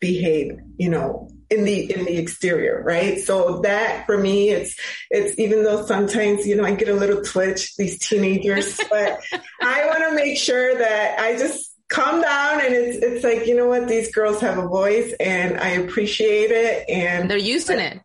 behave, 0.00 0.58
you 0.78 0.88
know, 0.88 1.28
in 1.54 1.64
the 1.64 1.92
in 1.92 2.04
the 2.04 2.16
exterior, 2.16 2.82
right? 2.84 3.20
So 3.20 3.60
that 3.60 4.06
for 4.06 4.18
me, 4.18 4.50
it's 4.50 4.76
it's 5.10 5.38
even 5.38 5.62
though 5.62 5.86
sometimes 5.86 6.46
you 6.46 6.56
know 6.56 6.64
I 6.64 6.74
get 6.74 6.88
a 6.88 6.94
little 6.94 7.22
twitch 7.22 7.76
these 7.76 7.98
teenagers, 7.98 8.78
but 8.90 9.20
I 9.62 9.86
want 9.86 10.04
to 10.08 10.14
make 10.14 10.38
sure 10.38 10.76
that 10.76 11.18
I 11.18 11.36
just 11.38 11.72
calm 11.88 12.20
down 12.20 12.64
and 12.64 12.74
it's 12.74 12.98
it's 12.98 13.24
like 13.24 13.46
you 13.46 13.56
know 13.56 13.68
what 13.68 13.88
these 13.88 14.12
girls 14.12 14.40
have 14.40 14.58
a 14.58 14.66
voice 14.66 15.14
and 15.20 15.58
I 15.58 15.70
appreciate 15.70 16.50
it 16.50 16.88
and 16.88 17.30
they're 17.30 17.38
using 17.38 17.78
it, 17.78 18.00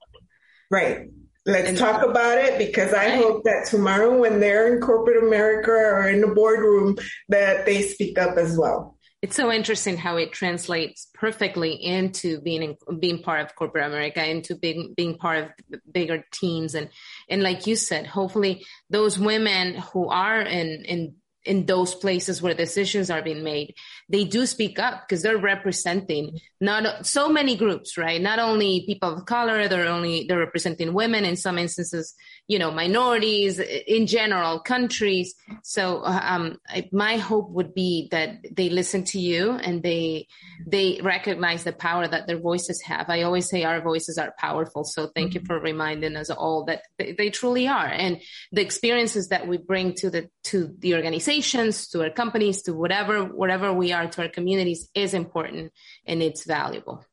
right? 0.70 1.10
Let's 1.46 1.70
and, 1.70 1.78
talk 1.78 2.04
about 2.04 2.38
it 2.38 2.60
because 2.60 2.94
I 2.94 3.08
right. 3.08 3.16
hope 3.16 3.44
that 3.46 3.66
tomorrow 3.66 4.20
when 4.20 4.40
they're 4.40 4.72
in 4.72 4.82
corporate 4.82 5.24
America 5.24 5.72
or 5.72 6.08
in 6.08 6.22
the 6.22 6.28
boardroom 6.28 6.98
that 7.30 7.66
they 7.66 7.82
speak 7.82 8.20
up 8.20 8.38
as 8.38 8.58
well 8.58 8.99
it's 9.22 9.36
so 9.36 9.52
interesting 9.52 9.98
how 9.98 10.16
it 10.16 10.32
translates 10.32 11.08
perfectly 11.14 11.74
into 11.74 12.40
being 12.40 12.64
in, 12.64 13.00
being 13.00 13.22
part 13.22 13.42
of 13.42 13.56
corporate 13.56 13.86
America, 13.86 14.26
into 14.26 14.56
being 14.56 14.94
being 14.96 15.18
part 15.18 15.44
of 15.44 15.82
bigger 15.92 16.24
teams, 16.32 16.74
and 16.74 16.90
and 17.30 17.44
like 17.44 17.68
you 17.68 17.76
said, 17.76 18.08
hopefully 18.08 18.66
those 18.90 19.20
women 19.20 19.76
who 19.76 20.08
are 20.08 20.42
in 20.42 20.86
in 20.86 21.16
in 21.46 21.66
those 21.66 21.96
places 21.96 22.42
where 22.42 22.54
decisions 22.54 23.10
are 23.10 23.22
being 23.22 23.44
made, 23.44 23.74
they 24.10 24.24
do 24.24 24.46
speak 24.46 24.78
up 24.78 25.02
because 25.02 25.24
they're 25.24 25.38
representing 25.38 26.38
not 26.60 27.06
so 27.06 27.30
many 27.30 27.56
groups, 27.56 27.98
right? 27.98 28.22
Not 28.22 28.40
only 28.40 28.86
people 28.86 29.16
of 29.16 29.26
color, 29.26 29.68
they're 29.68 29.88
only 29.88 30.26
they're 30.28 30.40
representing 30.40 30.94
women 30.94 31.26
in 31.26 31.36
some 31.36 31.58
instances, 31.58 32.14
you 32.50 32.58
know, 32.58 32.72
minorities 32.72 33.60
in 33.60 34.08
general, 34.08 34.60
countries. 34.60 35.36
So 35.62 36.04
um, 36.04 36.58
I, 36.68 36.90
my 36.92 37.18
hope 37.18 37.52
would 37.52 37.76
be 37.76 38.08
that 38.10 38.44
they 38.52 38.72
listen 38.72 39.04
to 39.12 39.20
you 39.20 39.52
and 39.52 39.84
they 39.84 40.28
they 40.66 41.00
recognize 41.04 41.64
the 41.64 41.74
power 41.74 42.08
that 42.08 42.26
their 42.26 42.40
voices 42.40 42.82
have. 42.82 43.08
I 43.08 43.22
always 43.22 43.48
say 43.48 43.64
our 43.64 43.82
voices 43.82 44.18
are 44.18 44.34
powerful. 44.40 44.84
So 44.84 45.12
thank 45.14 45.34
mm-hmm. 45.34 45.42
you 45.42 45.46
for 45.46 45.60
reminding 45.60 46.16
us 46.16 46.32
all 46.32 46.66
that 46.66 46.82
they, 46.98 47.12
they 47.12 47.30
truly 47.30 47.68
are, 47.68 47.86
and 47.86 48.20
the 48.52 48.64
experiences 48.64 49.28
that 49.28 49.48
we 49.48 49.58
bring 49.58 49.94
to 50.02 50.10
the 50.10 50.28
to 50.46 50.74
the 50.80 50.96
organizations, 50.96 51.88
to 51.90 52.02
our 52.02 52.10
companies, 52.10 52.64
to 52.64 52.74
whatever 52.74 53.26
whatever 53.26 53.72
we 53.72 53.92
are 53.92 54.08
to 54.08 54.24
our 54.24 54.30
communities 54.30 54.90
is 54.96 55.14
important 55.14 55.72
and 56.08 56.24
it's 56.24 56.46
valuable. 56.46 57.06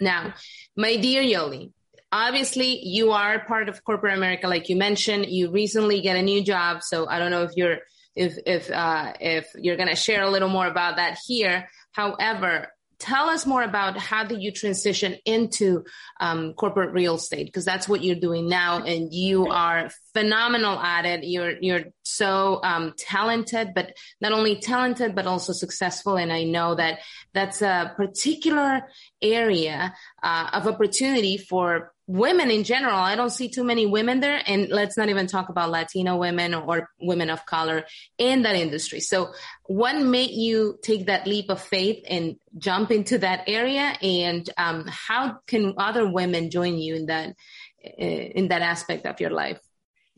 Now, 0.00 0.34
my 0.76 0.96
dear 0.96 1.22
Yoli, 1.22 1.72
obviously 2.12 2.84
you 2.84 3.12
are 3.12 3.40
part 3.40 3.68
of 3.68 3.84
corporate 3.84 4.16
America, 4.16 4.48
like 4.48 4.68
you 4.68 4.76
mentioned. 4.76 5.26
You 5.26 5.50
recently 5.50 6.00
get 6.00 6.16
a 6.16 6.22
new 6.22 6.42
job, 6.42 6.82
so 6.82 7.08
I 7.08 7.18
don't 7.18 7.30
know 7.30 7.42
if 7.42 7.52
you're 7.56 7.78
if 8.14 8.38
if 8.46 8.70
uh, 8.70 9.12
if 9.20 9.48
you're 9.56 9.76
gonna 9.76 9.96
share 9.96 10.22
a 10.22 10.30
little 10.30 10.48
more 10.48 10.66
about 10.66 10.96
that 10.96 11.18
here. 11.26 11.68
However, 11.92 12.68
tell 12.98 13.28
us 13.28 13.46
more 13.46 13.62
about 13.62 13.96
how 13.96 14.24
did 14.24 14.42
you 14.42 14.52
transition 14.52 15.16
into 15.24 15.84
um, 16.20 16.52
corporate 16.54 16.92
real 16.92 17.14
estate 17.14 17.46
because 17.46 17.64
that's 17.64 17.88
what 17.88 18.02
you're 18.02 18.16
doing 18.16 18.48
now 18.48 18.82
and 18.82 19.12
you 19.12 19.46
are 19.46 19.90
phenomenal 20.14 20.78
at 20.78 21.04
it 21.04 21.24
you're 21.24 21.54
you're 21.60 21.84
so 22.02 22.60
um, 22.62 22.94
talented 22.96 23.72
but 23.74 23.92
not 24.20 24.32
only 24.32 24.56
talented 24.56 25.14
but 25.14 25.26
also 25.26 25.52
successful 25.52 26.16
and 26.16 26.32
i 26.32 26.44
know 26.44 26.74
that 26.74 27.00
that's 27.34 27.62
a 27.62 27.92
particular 27.96 28.82
area 29.22 29.94
uh, 30.22 30.50
of 30.52 30.66
opportunity 30.66 31.36
for 31.36 31.92
women 32.08 32.50
in 32.50 32.64
general. 32.64 32.96
I 32.96 33.14
don't 33.16 33.30
see 33.30 33.50
too 33.50 33.62
many 33.62 33.84
women 33.84 34.20
there. 34.20 34.40
And 34.46 34.70
let's 34.70 34.96
not 34.96 35.10
even 35.10 35.26
talk 35.26 35.50
about 35.50 35.70
Latino 35.70 36.16
women 36.16 36.54
or 36.54 36.88
women 36.98 37.28
of 37.28 37.44
color 37.44 37.84
in 38.16 38.42
that 38.42 38.56
industry. 38.56 39.00
So 39.00 39.32
what 39.64 39.94
made 40.00 40.30
you 40.30 40.78
take 40.82 41.06
that 41.06 41.26
leap 41.26 41.50
of 41.50 41.60
faith 41.60 42.02
and 42.08 42.36
jump 42.56 42.90
into 42.90 43.18
that 43.18 43.44
area? 43.46 43.94
And 44.02 44.48
um, 44.56 44.86
how 44.88 45.38
can 45.46 45.74
other 45.76 46.10
women 46.10 46.50
join 46.50 46.78
you 46.78 46.96
in 46.96 47.06
that, 47.06 47.36
in 47.84 48.48
that 48.48 48.62
aspect 48.62 49.04
of 49.04 49.20
your 49.20 49.30
life? 49.30 49.60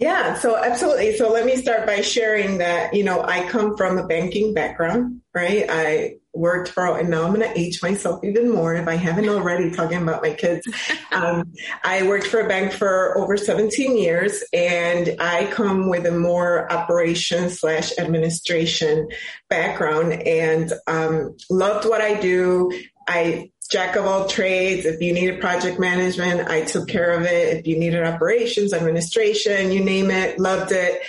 Yeah, 0.00 0.32
so 0.32 0.56
absolutely. 0.56 1.14
So 1.16 1.30
let 1.30 1.44
me 1.44 1.56
start 1.56 1.86
by 1.86 2.00
sharing 2.00 2.56
that, 2.56 2.94
you 2.94 3.04
know, 3.04 3.22
I 3.22 3.46
come 3.46 3.76
from 3.76 3.98
a 3.98 4.06
banking 4.06 4.54
background, 4.54 5.20
right? 5.34 5.66
I 5.68 6.14
worked 6.32 6.70
for, 6.70 6.98
and 6.98 7.10
now 7.10 7.24
I'm 7.24 7.34
going 7.34 7.46
to 7.46 7.58
age 7.58 7.82
myself 7.82 8.24
even 8.24 8.50
more 8.50 8.74
if 8.74 8.88
I 8.88 8.94
haven't 8.94 9.28
already 9.28 9.70
talking 9.70 10.02
about 10.02 10.22
my 10.22 10.32
kids. 10.32 10.66
Um, 11.12 11.52
I 11.82 12.06
worked 12.06 12.28
for 12.28 12.38
a 12.38 12.46
bank 12.46 12.72
for 12.72 13.18
over 13.18 13.36
17 13.36 13.96
years 13.96 14.44
and 14.52 15.16
I 15.18 15.46
come 15.46 15.88
with 15.88 16.06
a 16.06 16.12
more 16.12 16.72
operation 16.72 17.50
slash 17.50 17.98
administration 17.98 19.08
background 19.48 20.12
and 20.12 20.72
um, 20.86 21.36
loved 21.50 21.88
what 21.88 22.00
I 22.00 22.20
do. 22.20 22.70
I 23.10 23.50
jack 23.70 23.96
of 23.96 24.04
all 24.04 24.26
trades. 24.26 24.84
If 24.84 25.00
you 25.00 25.12
needed 25.12 25.40
project 25.40 25.78
management, 25.78 26.48
I 26.48 26.62
took 26.62 26.88
care 26.88 27.12
of 27.12 27.22
it. 27.22 27.56
If 27.56 27.66
you 27.66 27.78
needed 27.78 28.04
operations, 28.04 28.72
administration, 28.72 29.72
you 29.72 29.82
name 29.84 30.10
it, 30.10 30.38
loved 30.38 30.72
it. 30.72 31.02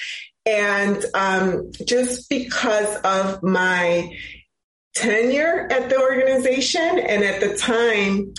And 0.46 1.04
um, 1.14 1.72
just 1.86 2.30
because 2.30 2.96
of 3.04 3.44
my 3.44 4.16
tenure 4.96 5.68
at 5.72 5.90
the 5.90 6.00
organization 6.00 7.00
and 7.00 7.24
at 7.24 7.40
the 7.40 7.58
time, 7.58 8.34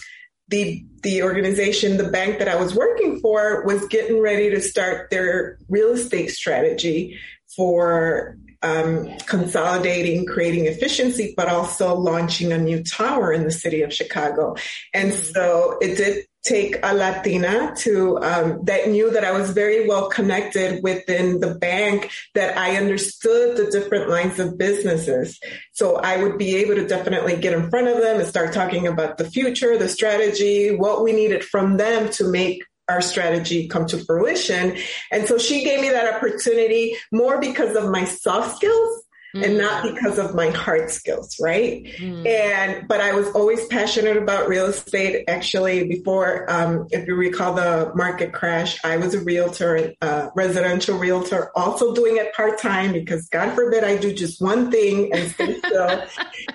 the 0.48 0.84
the 1.02 1.22
organization, 1.22 1.96
the 1.96 2.08
bank 2.10 2.38
that 2.38 2.48
I 2.48 2.56
was 2.56 2.76
working 2.76 3.18
for 3.20 3.64
was 3.64 3.86
getting 3.88 4.20
ready 4.20 4.50
to 4.50 4.60
start 4.60 5.10
their 5.10 5.58
real 5.68 5.92
estate 5.92 6.30
strategy 6.30 7.18
for 7.56 8.36
um, 8.62 9.16
consolidating, 9.26 10.26
creating 10.26 10.66
efficiency, 10.66 11.34
but 11.36 11.48
also 11.48 11.94
launching 11.94 12.52
a 12.52 12.58
new 12.58 12.82
tower 12.82 13.32
in 13.32 13.44
the 13.44 13.50
city 13.50 13.82
of 13.82 13.92
Chicago. 13.92 14.56
And 14.94 15.12
mm-hmm. 15.12 15.32
so 15.32 15.78
it 15.80 15.96
did 15.96 16.26
take 16.44 16.76
a 16.82 16.92
Latina 16.92 17.72
to 17.76 18.18
um, 18.18 18.64
that 18.64 18.88
knew 18.88 19.10
that 19.12 19.24
I 19.24 19.30
was 19.30 19.50
very 19.50 19.86
well 19.86 20.08
connected 20.08 20.82
within 20.82 21.38
the 21.38 21.54
bank, 21.54 22.10
that 22.34 22.58
I 22.58 22.76
understood 22.76 23.56
the 23.56 23.70
different 23.70 24.08
lines 24.08 24.40
of 24.40 24.58
businesses. 24.58 25.38
So 25.72 25.96
I 25.96 26.20
would 26.22 26.38
be 26.38 26.56
able 26.56 26.74
to 26.74 26.86
definitely 26.86 27.36
get 27.36 27.52
in 27.52 27.70
front 27.70 27.86
of 27.86 27.98
them 27.98 28.18
and 28.18 28.28
start 28.28 28.52
talking 28.52 28.88
about 28.88 29.18
the 29.18 29.30
future, 29.30 29.78
the 29.78 29.88
strategy, 29.88 30.74
what 30.74 31.04
we 31.04 31.12
needed 31.12 31.44
from 31.44 31.76
them 31.76 32.10
to 32.10 32.28
make 32.28 32.64
our 32.88 33.00
strategy 33.00 33.68
come 33.68 33.86
to 33.86 33.98
fruition. 33.98 34.76
And 35.10 35.26
so 35.26 35.38
she 35.38 35.64
gave 35.64 35.80
me 35.80 35.90
that 35.90 36.14
opportunity 36.14 36.96
more 37.10 37.40
because 37.40 37.76
of 37.76 37.90
my 37.90 38.04
soft 38.04 38.56
skills 38.56 39.04
mm. 39.34 39.44
and 39.44 39.58
not 39.58 39.84
mm. 39.84 39.94
because 39.94 40.18
of 40.18 40.34
my 40.34 40.50
hard 40.50 40.90
skills, 40.90 41.36
right? 41.40 41.84
Mm. 41.98 42.26
And 42.26 42.88
but 42.88 43.00
I 43.00 43.12
was 43.12 43.28
always 43.28 43.64
passionate 43.66 44.16
about 44.16 44.48
real 44.48 44.66
estate. 44.66 45.24
Actually, 45.28 45.86
before, 45.86 46.50
um, 46.50 46.86
if 46.90 47.06
you 47.06 47.14
recall 47.14 47.54
the 47.54 47.92
market 47.94 48.32
crash, 48.32 48.78
I 48.84 48.96
was 48.96 49.14
a 49.14 49.20
realtor, 49.20 49.94
uh, 50.02 50.30
residential 50.34 50.98
realtor, 50.98 51.50
also 51.56 51.94
doing 51.94 52.16
it 52.16 52.34
part 52.34 52.58
time 52.58 52.92
because 52.92 53.28
God 53.28 53.54
forbid 53.54 53.84
I 53.84 53.96
do 53.96 54.12
just 54.12 54.40
one 54.40 54.70
thing 54.70 55.12
and 55.12 55.30
stay 55.30 55.58
still. 55.66 56.02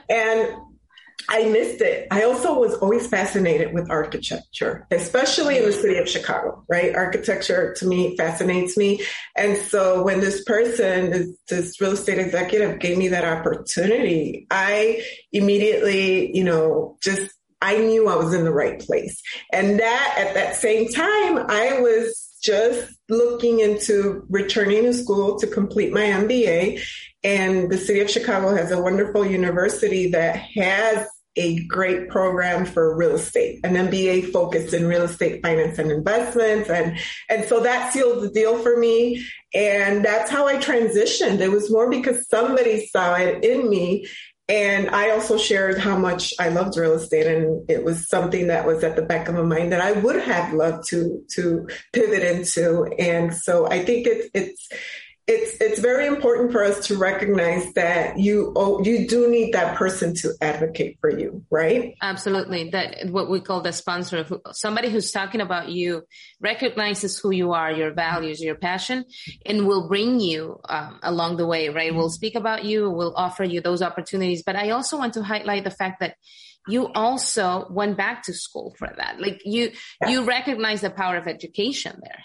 and 0.09 0.55
I 1.29 1.43
missed 1.49 1.81
it. 1.81 2.07
I 2.09 2.23
also 2.23 2.57
was 2.57 2.73
always 2.75 3.05
fascinated 3.07 3.73
with 3.73 3.89
architecture, 3.91 4.87
especially 4.91 5.57
in 5.57 5.65
the 5.65 5.73
city 5.73 5.97
of 5.97 6.07
Chicago, 6.07 6.63
right? 6.69 6.95
Architecture 6.95 7.73
to 7.79 7.85
me 7.85 8.15
fascinates 8.15 8.77
me. 8.77 9.01
And 9.35 9.57
so 9.57 10.03
when 10.03 10.21
this 10.21 10.43
person, 10.45 11.11
this, 11.11 11.29
this 11.49 11.81
real 11.81 11.91
estate 11.91 12.17
executive 12.17 12.79
gave 12.79 12.97
me 12.97 13.09
that 13.09 13.25
opportunity, 13.25 14.47
I 14.49 15.03
immediately, 15.33 16.35
you 16.35 16.45
know, 16.45 16.97
just 17.03 17.29
I 17.61 17.77
knew 17.77 18.07
I 18.07 18.15
was 18.15 18.33
in 18.33 18.45
the 18.45 18.53
right 18.53 18.79
place. 18.79 19.21
And 19.51 19.79
that 19.79 20.15
at 20.17 20.33
that 20.35 20.55
same 20.55 20.87
time, 20.89 21.45
I 21.49 21.81
was 21.81 22.37
just 22.41 22.93
looking 23.09 23.59
into 23.59 24.25
returning 24.29 24.83
to 24.83 24.93
school 24.93 25.39
to 25.39 25.47
complete 25.47 25.91
my 25.91 26.03
MBA. 26.03 26.81
And 27.23 27.69
the 27.69 27.77
city 27.77 27.99
of 27.99 28.09
Chicago 28.09 28.55
has 28.55 28.71
a 28.71 28.81
wonderful 28.81 29.25
university 29.25 30.11
that 30.11 30.37
has 30.55 31.07
a 31.37 31.63
great 31.65 32.09
program 32.09 32.65
for 32.65 32.95
real 32.95 33.15
estate, 33.15 33.59
an 33.63 33.75
MBA 33.75 34.31
focused 34.31 34.73
in 34.73 34.87
real 34.87 35.03
estate 35.03 35.41
finance 35.41 35.79
and 35.79 35.91
investments. 35.91 36.69
And, 36.69 36.97
and 37.29 37.45
so 37.45 37.61
that 37.61 37.93
sealed 37.93 38.23
the 38.23 38.29
deal 38.29 38.57
for 38.57 38.77
me. 38.77 39.25
And 39.53 40.03
that's 40.03 40.29
how 40.29 40.47
I 40.47 40.57
transitioned. 40.57 41.39
It 41.39 41.51
was 41.51 41.71
more 41.71 41.89
because 41.89 42.27
somebody 42.27 42.87
saw 42.87 43.15
it 43.15 43.43
in 43.43 43.69
me 43.69 44.07
and 44.49 44.89
I 44.91 45.09
also 45.09 45.37
shared 45.37 45.77
how 45.77 45.97
much 45.97 46.33
I 46.39 46.47
loved 46.49 46.77
real 46.77 46.93
estate, 46.93 47.27
and 47.27 47.69
it 47.69 47.83
was 47.83 48.07
something 48.07 48.47
that 48.47 48.65
was 48.65 48.81
at 48.81 48.95
the 48.95 49.01
back 49.01 49.27
of 49.27 49.35
my 49.35 49.41
mind 49.41 49.73
that 49.73 49.81
I 49.81 49.91
would 49.91 50.21
have 50.21 50.53
loved 50.53 50.87
to 50.89 51.21
to 51.31 51.67
pivot 51.91 52.23
into. 52.23 52.85
And 52.97 53.33
so 53.33 53.67
I 53.67 53.83
think 53.83 54.07
it's 54.07 54.29
it's 54.33 54.69
it's 55.27 55.57
it's 55.59 55.79
very 55.79 56.07
important 56.07 56.53
for 56.53 56.63
us 56.63 56.87
to 56.87 56.97
recognize 56.97 57.73
that 57.73 58.17
you 58.17 58.53
oh, 58.55 58.81
you 58.81 59.09
do 59.09 59.29
need 59.29 59.53
that 59.53 59.75
person 59.75 60.15
to 60.15 60.33
advocate 60.39 60.97
for 61.01 61.09
you, 61.09 61.43
right? 61.51 61.95
Absolutely. 62.01 62.69
That 62.69 63.09
what 63.09 63.29
we 63.29 63.41
call 63.41 63.59
the 63.59 63.73
sponsor, 63.73 64.23
who, 64.23 64.41
somebody 64.53 64.89
who's 64.89 65.11
talking 65.11 65.41
about 65.41 65.67
you, 65.67 66.03
recognizes 66.39 67.19
who 67.19 67.31
you 67.31 67.51
are, 67.51 67.69
your 67.69 67.93
values, 67.93 68.41
your 68.41 68.55
passion, 68.55 69.03
and 69.45 69.67
will 69.67 69.89
bring 69.89 70.21
you 70.21 70.61
um, 70.69 70.97
along 71.03 71.35
the 71.35 71.45
way, 71.45 71.67
right? 71.67 71.93
Will 71.93 72.09
speak 72.09 72.35
about 72.35 72.63
you, 72.63 72.89
will 72.89 73.13
offer 73.13 73.43
you 73.43 73.59
those 73.59 73.81
opportunities. 73.81 74.43
But 74.43 74.55
I 74.55 74.69
also 74.69 74.97
want 74.97 75.15
to 75.15 75.23
highlight 75.23 75.65
the 75.65 75.71
fact 75.71 75.99
that 75.99 76.15
you 76.69 76.87
also 76.87 77.67
went 77.69 77.97
back 77.97 78.23
to 78.23 78.33
school 78.33 78.75
for 78.79 78.89
that. 78.95 79.19
Like 79.19 79.41
you, 79.43 79.71
you 80.05 80.23
recognize 80.23 80.81
the 80.81 80.89
power 80.89 81.17
of 81.17 81.27
education 81.27 81.99
there. 82.01 82.23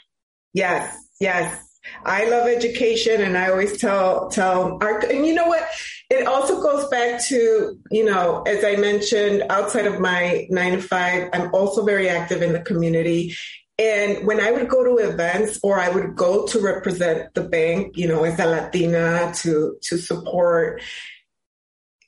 Yes, 0.52 0.96
yes. 1.20 1.71
I 2.04 2.28
love 2.28 2.48
education 2.48 3.20
and 3.20 3.36
I 3.36 3.50
always 3.50 3.78
tell, 3.78 4.28
tell 4.28 4.78
our, 4.80 5.00
and 5.00 5.26
you 5.26 5.34
know 5.34 5.46
what? 5.46 5.68
It 6.10 6.26
also 6.26 6.60
goes 6.62 6.88
back 6.88 7.22
to, 7.26 7.78
you 7.90 8.04
know, 8.04 8.42
as 8.42 8.64
I 8.64 8.76
mentioned, 8.76 9.44
outside 9.50 9.86
of 9.86 9.98
my 9.98 10.46
nine 10.50 10.72
to 10.72 10.82
five, 10.82 11.30
I'm 11.32 11.52
also 11.54 11.84
very 11.84 12.08
active 12.08 12.42
in 12.42 12.52
the 12.52 12.60
community. 12.60 13.34
And 13.78 14.26
when 14.26 14.38
I 14.38 14.52
would 14.52 14.68
go 14.68 14.84
to 14.84 15.02
events 15.02 15.58
or 15.62 15.80
I 15.80 15.88
would 15.88 16.14
go 16.14 16.46
to 16.46 16.60
represent 16.60 17.34
the 17.34 17.42
bank, 17.42 17.96
you 17.96 18.06
know, 18.06 18.24
as 18.24 18.38
a 18.38 18.46
Latina 18.46 19.32
to, 19.36 19.76
to 19.82 19.96
support, 19.96 20.82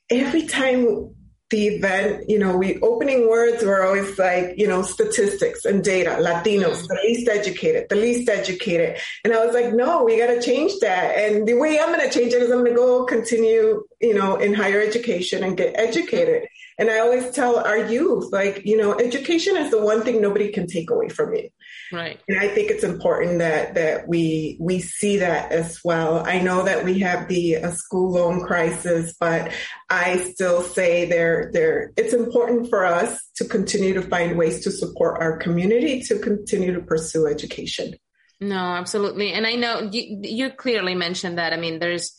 every 0.09 0.43
time 0.43 1.15
the 1.51 1.67
event, 1.67 2.27
you 2.27 2.39
know, 2.39 2.57
we 2.57 2.79
opening 2.79 3.29
words 3.29 3.63
were 3.63 3.83
always 3.83 4.17
like, 4.17 4.55
you 4.57 4.67
know, 4.67 4.81
statistics 4.81 5.63
and 5.63 5.83
data, 5.83 6.17
Latinos, 6.19 6.87
the 6.87 6.95
mm-hmm. 6.95 7.07
least 7.07 7.29
educated, 7.29 7.85
the 7.89 7.95
least 7.95 8.27
educated. 8.29 8.97
And 9.23 9.31
I 9.31 9.45
was 9.45 9.53
like, 9.53 9.73
no, 9.73 10.03
we 10.03 10.17
got 10.17 10.27
to 10.27 10.41
change 10.41 10.73
that. 10.81 11.15
And 11.17 11.47
the 11.47 11.53
way 11.53 11.79
I'm 11.79 11.93
going 11.93 12.09
to 12.09 12.09
change 12.09 12.33
it 12.33 12.41
is 12.41 12.49
I'm 12.49 12.63
going 12.63 12.71
to 12.71 12.75
go 12.75 13.05
continue, 13.05 13.83
you 14.01 14.15
know, 14.15 14.37
in 14.37 14.55
higher 14.55 14.81
education 14.81 15.43
and 15.43 15.55
get 15.55 15.77
educated. 15.77 16.47
And 16.79 16.89
I 16.89 16.99
always 16.99 17.29
tell 17.29 17.59
our 17.59 17.77
youth, 17.77 18.33
like, 18.33 18.65
you 18.65 18.77
know, 18.77 18.97
education 18.97 19.55
is 19.55 19.69
the 19.69 19.81
one 19.81 20.01
thing 20.01 20.21
nobody 20.21 20.51
can 20.51 20.67
take 20.67 20.89
away 20.89 21.09
from 21.09 21.33
you. 21.35 21.49
Right. 21.91 22.19
And 22.27 22.39
I 22.39 22.47
think 22.47 22.71
it's 22.71 22.83
important 22.83 23.39
that 23.39 23.75
that 23.75 24.07
we 24.07 24.57
we 24.59 24.79
see 24.79 25.17
that 25.17 25.51
as 25.51 25.81
well. 25.83 26.25
I 26.25 26.39
know 26.39 26.63
that 26.63 26.83
we 26.83 26.99
have 26.99 27.27
the 27.27 27.57
uh, 27.57 27.71
school 27.71 28.11
loan 28.11 28.41
crisis, 28.41 29.15
but 29.19 29.51
I 29.89 30.17
still 30.17 30.61
say 30.61 31.05
there 31.05 31.51
there 31.53 31.91
it's 31.95 32.13
important 32.13 32.69
for 32.69 32.85
us 32.85 33.19
to 33.35 33.45
continue 33.45 33.93
to 33.93 34.01
find 34.01 34.37
ways 34.37 34.63
to 34.63 34.71
support 34.71 35.21
our 35.21 35.37
community 35.37 36.01
to 36.03 36.19
continue 36.19 36.73
to 36.73 36.81
pursue 36.81 37.27
education. 37.27 37.95
No, 38.41 38.57
absolutely. 38.57 39.31
And 39.31 39.47
I 39.47 39.53
know 39.53 39.89
you, 39.91 40.19
you 40.23 40.49
clearly 40.49 40.95
mentioned 40.95 41.37
that. 41.37 41.53
I 41.53 41.57
mean, 41.57 41.79
there's 41.79 42.15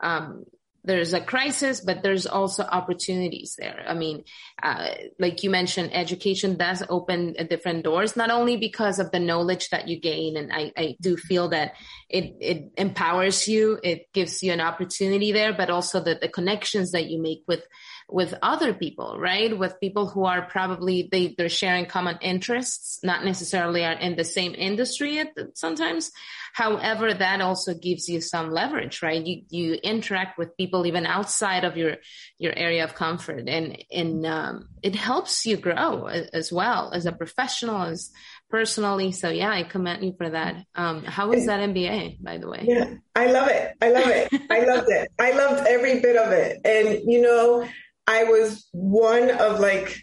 um, 0.00 0.44
there's 0.86 1.12
a 1.12 1.20
crisis, 1.20 1.80
but 1.80 2.02
there's 2.02 2.26
also 2.26 2.62
opportunities 2.62 3.56
there. 3.58 3.84
I 3.86 3.94
mean, 3.94 4.22
uh, 4.62 4.88
like 5.18 5.42
you 5.42 5.50
mentioned, 5.50 5.90
education 5.92 6.56
does 6.56 6.82
open 6.88 7.34
different 7.50 7.84
doors, 7.84 8.16
not 8.16 8.30
only 8.30 8.56
because 8.56 8.98
of 8.98 9.10
the 9.10 9.18
knowledge 9.18 9.68
that 9.68 9.86
you 9.86 10.00
gain. 10.00 10.36
And 10.36 10.50
I, 10.50 10.72
I 10.76 10.96
do 11.00 11.16
feel 11.16 11.48
that 11.50 11.74
it, 12.08 12.34
it 12.40 12.72
empowers 12.78 13.46
you. 13.46 13.78
It 13.82 14.12
gives 14.14 14.42
you 14.42 14.52
an 14.52 14.62
opportunity 14.62 15.32
there, 15.32 15.52
but 15.52 15.68
also 15.68 16.00
the, 16.00 16.18
the 16.18 16.28
connections 16.28 16.92
that 16.92 17.10
you 17.10 17.20
make 17.20 17.42
with, 17.46 17.66
with 18.08 18.34
other 18.40 18.72
people, 18.72 19.18
right? 19.18 19.56
With 19.56 19.80
people 19.80 20.06
who 20.06 20.24
are 20.24 20.42
probably, 20.42 21.08
they, 21.10 21.34
they're 21.36 21.50
sharing 21.50 21.84
common 21.84 22.18
interests, 22.22 23.00
not 23.02 23.24
necessarily 23.24 23.84
are 23.84 23.92
in 23.92 24.16
the 24.16 24.24
same 24.24 24.54
industry 24.54 25.18
at, 25.18 25.34
sometimes. 25.54 26.12
However, 26.54 27.12
that 27.12 27.42
also 27.42 27.74
gives 27.74 28.08
you 28.08 28.22
some 28.22 28.50
leverage, 28.50 29.02
right? 29.02 29.22
You, 29.22 29.42
you 29.50 29.74
interact 29.74 30.38
with 30.38 30.56
people 30.56 30.86
even 30.86 31.04
outside 31.04 31.64
of 31.64 31.76
your, 31.76 31.96
your 32.38 32.54
area 32.56 32.84
of 32.84 32.94
comfort 32.94 33.48
and, 33.48 33.84
and, 33.92 34.24
um, 34.46 34.68
it 34.82 34.94
helps 34.94 35.46
you 35.46 35.56
grow 35.56 36.06
as 36.06 36.52
well 36.52 36.90
as 36.92 37.06
a 37.06 37.12
professional, 37.12 37.82
as 37.82 38.10
personally. 38.48 39.12
So 39.12 39.28
yeah, 39.28 39.50
I 39.50 39.64
commend 39.64 40.04
you 40.04 40.14
for 40.16 40.30
that. 40.30 40.64
Um, 40.74 41.02
how 41.04 41.28
was 41.28 41.46
that 41.46 41.60
MBA, 41.60 42.22
by 42.22 42.38
the 42.38 42.48
way? 42.48 42.64
Yeah, 42.66 42.94
I 43.14 43.30
love 43.30 43.48
it. 43.48 43.74
I 43.82 43.90
love 43.90 44.06
it. 44.06 44.28
I 44.50 44.60
loved 44.64 44.88
it. 44.88 45.10
I 45.18 45.30
loved 45.32 45.66
every 45.66 46.00
bit 46.00 46.16
of 46.16 46.32
it. 46.32 46.60
And, 46.64 47.10
you 47.10 47.22
know, 47.22 47.66
I 48.06 48.24
was 48.24 48.68
one 48.72 49.30
of 49.30 49.60
like 49.60 49.96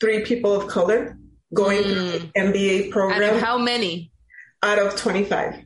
three 0.00 0.24
people 0.24 0.54
of 0.54 0.68
color 0.68 1.18
going 1.52 1.82
mm. 1.82 1.92
through 1.92 2.18
the 2.18 2.30
MBA 2.36 2.90
program. 2.90 3.38
how 3.38 3.58
many? 3.58 4.10
Out 4.62 4.78
of 4.78 4.96
25. 4.96 5.62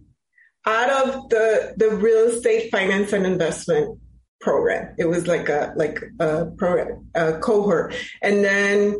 Out 0.66 0.90
of 0.90 1.28
the, 1.30 1.74
the 1.76 1.90
real 1.90 2.28
estate 2.28 2.70
finance 2.70 3.12
and 3.12 3.24
investment 3.24 4.00
program. 4.40 4.94
It 4.98 5.06
was 5.06 5.26
like 5.26 5.48
a, 5.48 5.72
like 5.76 6.02
a 6.20 6.46
program, 6.56 7.08
a 7.14 7.38
cohort. 7.38 7.94
And 8.22 8.44
then 8.44 8.96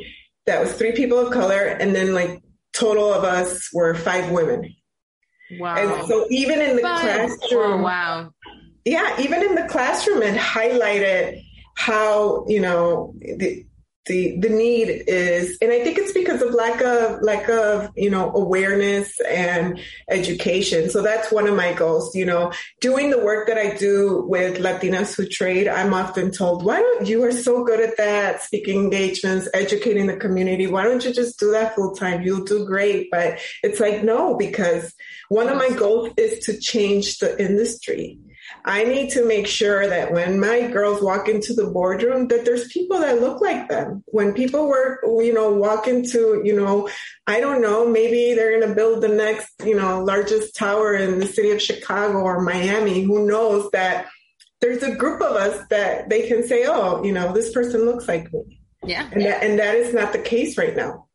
that 0.47 0.61
was 0.61 0.73
three 0.73 0.93
people 0.93 1.19
of 1.19 1.33
color. 1.33 1.65
And 1.65 1.95
then 1.95 2.15
like 2.15 2.43
total 2.73 3.13
of 3.13 3.25
us 3.25 3.71
were 3.73 3.95
five 3.95 4.31
women. 4.31 4.75
Wow. 5.59 5.77
And 5.77 6.09
so 6.09 6.27
even 6.31 6.61
in 6.61 6.77
the 6.77 6.83
classroom. 6.83 7.81
Oh, 7.81 7.83
wow. 7.83 8.31
Yeah. 8.85 9.21
Even 9.21 9.43
in 9.43 9.55
the 9.55 9.67
classroom, 9.69 10.23
it 10.23 10.37
highlighted 10.37 11.43
how 11.75 12.45
you 12.49 12.61
know 12.61 13.15
the 13.21 13.65
the 14.09 14.37
the 14.39 14.49
need 14.49 15.05
is 15.07 15.57
and 15.63 15.71
i 15.71 15.83
think 15.85 15.99
it's 15.99 16.13
because 16.13 16.43
of 16.43 16.53
lack 16.53 16.81
of 16.81 17.23
lack 17.23 17.49
of 17.49 17.91
you 17.97 18.11
know 18.11 18.33
awareness 18.35 19.21
and 19.21 19.81
education. 20.09 20.91
So 20.91 21.03
that's 21.03 21.31
one 21.31 21.47
of 21.47 21.55
my 21.55 21.73
goals 21.73 22.15
you 22.15 22.25
know 22.25 22.53
doing 22.81 23.11
the 23.11 23.23
work 23.23 23.47
that 23.47 23.59
i 23.59 23.75
do 23.77 24.25
with 24.27 24.59
latinas 24.59 25.15
who 25.15 25.27
trade 25.27 25.69
i'm 25.69 25.95
often 25.95 26.31
told 26.31 26.65
why 26.65 26.81
don't 26.81 27.07
you 27.07 27.23
are 27.25 27.33
so 27.33 27.65
good 27.65 27.81
at 27.81 27.97
that 27.97 28.43
speaking 28.43 28.81
engagements 28.81 29.49
educating 29.55 30.07
the 30.07 30.17
community. 30.17 30.67
Why 30.67 30.85
don't 30.85 31.05
you 31.05 31.13
just 31.13 31.39
do 31.39 31.53
that 31.53 31.75
full 31.75 31.95
time 31.95 32.23
you'll 32.23 32.45
do 32.45 32.67
great. 32.67 33.11
But 33.11 33.39
it's 33.63 33.81
like 33.81 34.03
no 34.03 34.37
because 34.37 34.95
one 35.29 35.49
of 35.49 35.57
my 35.57 35.71
goals 35.71 36.13
is 36.17 36.39
to 36.47 36.59
change 36.59 37.19
the 37.19 37.39
industry 37.43 38.19
I 38.65 38.85
need 38.85 39.11
to 39.11 39.27
make 39.27 39.47
sure 39.47 39.87
that 39.87 40.13
when 40.13 40.41
my 40.41 40.67
girls 40.69 41.03
walk 41.03 41.29
into 41.29 41.55
the 41.55 41.67
boardroom, 41.67 42.29
that 42.29 42.45
there's 42.45 42.69
people 42.69 42.99
that 43.01 43.21
look 43.21 43.41
like 43.41 43.69
them. 43.69 44.03
When 44.07 44.33
people 44.33 44.69
work, 44.69 45.01
you 45.05 45.33
know, 45.33 45.51
walk 45.51 45.87
into, 45.87 46.43
you 46.45 46.55
know, 46.55 46.89
I 47.27 47.41
don't 47.41 47.63
know, 47.63 47.89
maybe 47.89 48.35
they're 48.35 48.59
going 48.59 48.69
to 48.69 48.75
build 48.75 49.03
the 49.03 49.09
next, 49.09 49.53
you 49.65 49.77
know, 49.77 50.03
largest 50.03 50.55
tower 50.55 50.95
in 50.95 51.19
the 51.19 51.27
city 51.27 51.51
of 51.51 51.63
Chicago 51.63 52.19
or 52.19 52.41
Miami. 52.41 53.03
Who 53.03 53.27
knows 53.27 53.71
that 53.73 54.07
there's 54.61 54.83
a 54.83 54.95
group 54.95 55.21
of 55.21 55.37
us 55.37 55.67
that 55.71 56.09
they 56.09 56.29
can 56.29 56.47
say, 56.47 56.65
oh, 56.67 57.03
you 57.03 57.13
know, 57.13 57.33
this 57.33 57.53
person 57.53 57.85
looks 57.85 58.09
like 58.09 58.33
me. 58.33 58.61
Yeah. 58.85 59.09
And, 59.13 59.23
That, 59.23 59.43
and 59.43 59.59
that 59.59 59.75
is 59.77 59.95
not 59.95 60.13
the 60.13 60.19
case 60.19 60.59
right 60.59 60.77
now. 60.77 61.08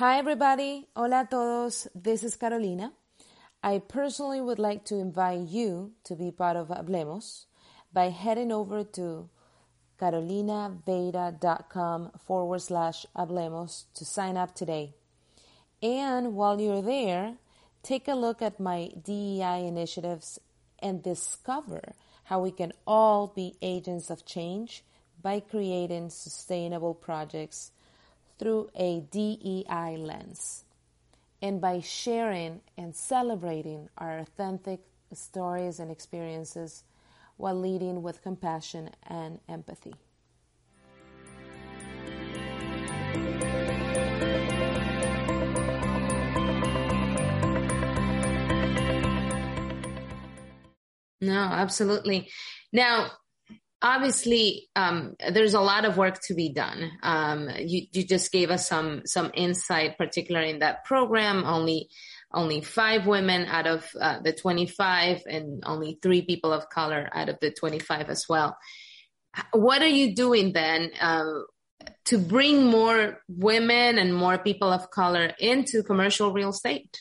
Hi, 0.00 0.16
everybody. 0.16 0.88
Hola 0.96 1.20
a 1.20 1.26
todos. 1.26 1.86
This 1.94 2.24
is 2.24 2.34
Carolina. 2.34 2.90
I 3.62 3.80
personally 3.80 4.40
would 4.40 4.58
like 4.58 4.86
to 4.86 4.94
invite 4.94 5.40
you 5.40 5.92
to 6.04 6.16
be 6.16 6.30
part 6.30 6.56
of 6.56 6.68
Hablemos 6.68 7.44
by 7.92 8.08
heading 8.08 8.50
over 8.50 8.82
to 8.82 9.28
carolinaveda.com 10.00 12.12
forward 12.26 12.62
slash 12.62 13.04
Hablemos 13.14 13.84
to 13.92 14.06
sign 14.06 14.38
up 14.38 14.54
today. 14.54 14.94
And 15.82 16.34
while 16.34 16.58
you're 16.58 16.80
there, 16.80 17.34
take 17.82 18.08
a 18.08 18.14
look 18.14 18.40
at 18.40 18.58
my 18.58 18.92
DEI 19.04 19.66
initiatives 19.66 20.38
and 20.78 21.02
discover 21.02 21.92
how 22.24 22.40
we 22.40 22.52
can 22.52 22.72
all 22.86 23.26
be 23.26 23.58
agents 23.60 24.08
of 24.08 24.24
change 24.24 24.82
by 25.20 25.40
creating 25.40 26.08
sustainable 26.08 26.94
projects 26.94 27.72
through 28.40 28.70
a 28.74 29.00
DEI 29.10 29.98
lens 29.98 30.64
and 31.42 31.60
by 31.60 31.78
sharing 31.78 32.62
and 32.78 32.96
celebrating 32.96 33.90
our 33.98 34.18
authentic 34.18 34.80
stories 35.12 35.78
and 35.78 35.90
experiences 35.90 36.84
while 37.36 37.54
leading 37.54 38.02
with 38.02 38.22
compassion 38.22 38.88
and 39.06 39.40
empathy. 39.46 39.94
No, 51.20 51.40
absolutely. 51.42 52.30
Now, 52.72 53.10
obviously 53.82 54.68
um, 54.76 55.16
there's 55.32 55.54
a 55.54 55.60
lot 55.60 55.84
of 55.84 55.96
work 55.96 56.20
to 56.22 56.34
be 56.34 56.52
done. 56.52 56.90
Um, 57.02 57.48
you, 57.58 57.86
you 57.92 58.04
just 58.04 58.32
gave 58.32 58.50
us 58.50 58.68
some 58.68 59.02
some 59.06 59.30
insight 59.34 59.96
particularly 59.98 60.50
in 60.50 60.58
that 60.60 60.84
program. 60.84 61.44
Only 61.44 61.88
only 62.32 62.60
five 62.60 63.06
women 63.06 63.46
out 63.46 63.66
of 63.66 63.88
uh, 64.00 64.20
the 64.20 64.32
25 64.32 65.22
and 65.26 65.62
only 65.66 65.98
three 66.00 66.22
people 66.22 66.52
of 66.52 66.68
color 66.68 67.08
out 67.12 67.28
of 67.28 67.40
the 67.40 67.50
25 67.50 68.08
as 68.08 68.26
well. 68.28 68.56
What 69.52 69.82
are 69.82 69.88
you 69.88 70.14
doing 70.14 70.52
then 70.52 70.90
uh, 71.00 71.24
to 72.06 72.18
bring 72.18 72.66
more 72.66 73.20
women 73.28 73.98
and 73.98 74.14
more 74.14 74.36
people 74.38 74.72
of 74.72 74.90
color 74.90 75.32
into 75.38 75.82
commercial 75.82 76.32
real 76.32 76.50
estate? 76.50 76.98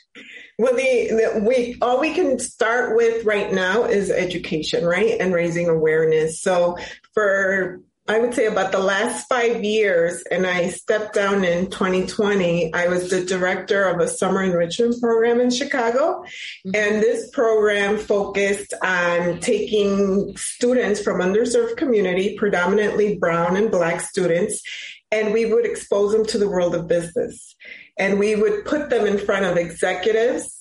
Well, 0.58 0.76
the, 0.76 1.08
the, 1.10 1.44
we 1.48 1.78
all 1.82 2.00
we 2.00 2.13
can 2.13 2.38
start 2.38 2.96
with 2.96 3.26
right 3.26 3.52
now 3.52 3.86
is 3.86 4.12
education, 4.12 4.86
right, 4.86 5.20
and 5.20 5.34
raising 5.34 5.68
awareness. 5.68 6.42
So 6.42 6.78
for 7.13 7.82
I 8.10 8.17
would 8.17 8.34
say 8.34 8.48
about 8.48 8.72
the 8.72 8.80
last 8.80 9.28
five 9.28 9.63
years, 9.63 10.24
and 10.32 10.48
I 10.48 10.69
stepped 10.69 11.13
down 11.13 11.43
in 11.43 11.69
2020. 11.69 12.74
I 12.74 12.88
was 12.88 13.12
the 13.12 13.24
director 13.24 13.84
of 13.84 14.00
a 14.00 14.08
summer 14.08 14.41
enrichment 14.41 15.00
program 15.00 15.39
in 15.39 15.52
Chicago. 15.52 16.24
Mm-hmm. 16.65 16.72
And 16.74 17.04
this 17.04 17.30
program 17.30 18.00
focused 18.00 18.74
on 18.84 19.39
taking 19.41 20.36
students 20.38 21.00
from 21.00 21.22
underserved 21.22 21.78
community, 21.78 22.36
predominantly 22.36 23.15
brown 23.15 23.56
and 23.56 23.69
black 23.69 24.02
students, 24.02 24.63
and 25.12 25.32
we 25.32 25.45
would 25.45 25.67
expose 25.67 26.12
them 26.12 26.26
to 26.26 26.39
the 26.39 26.50
world 26.50 26.74
of 26.74 26.88
business. 26.88 27.56
And 28.00 28.17
we 28.17 28.36
would 28.36 28.65
put 28.65 28.89
them 28.89 29.06
in 29.06 29.19
front 29.19 29.45
of 29.45 29.56
executives 29.56 30.59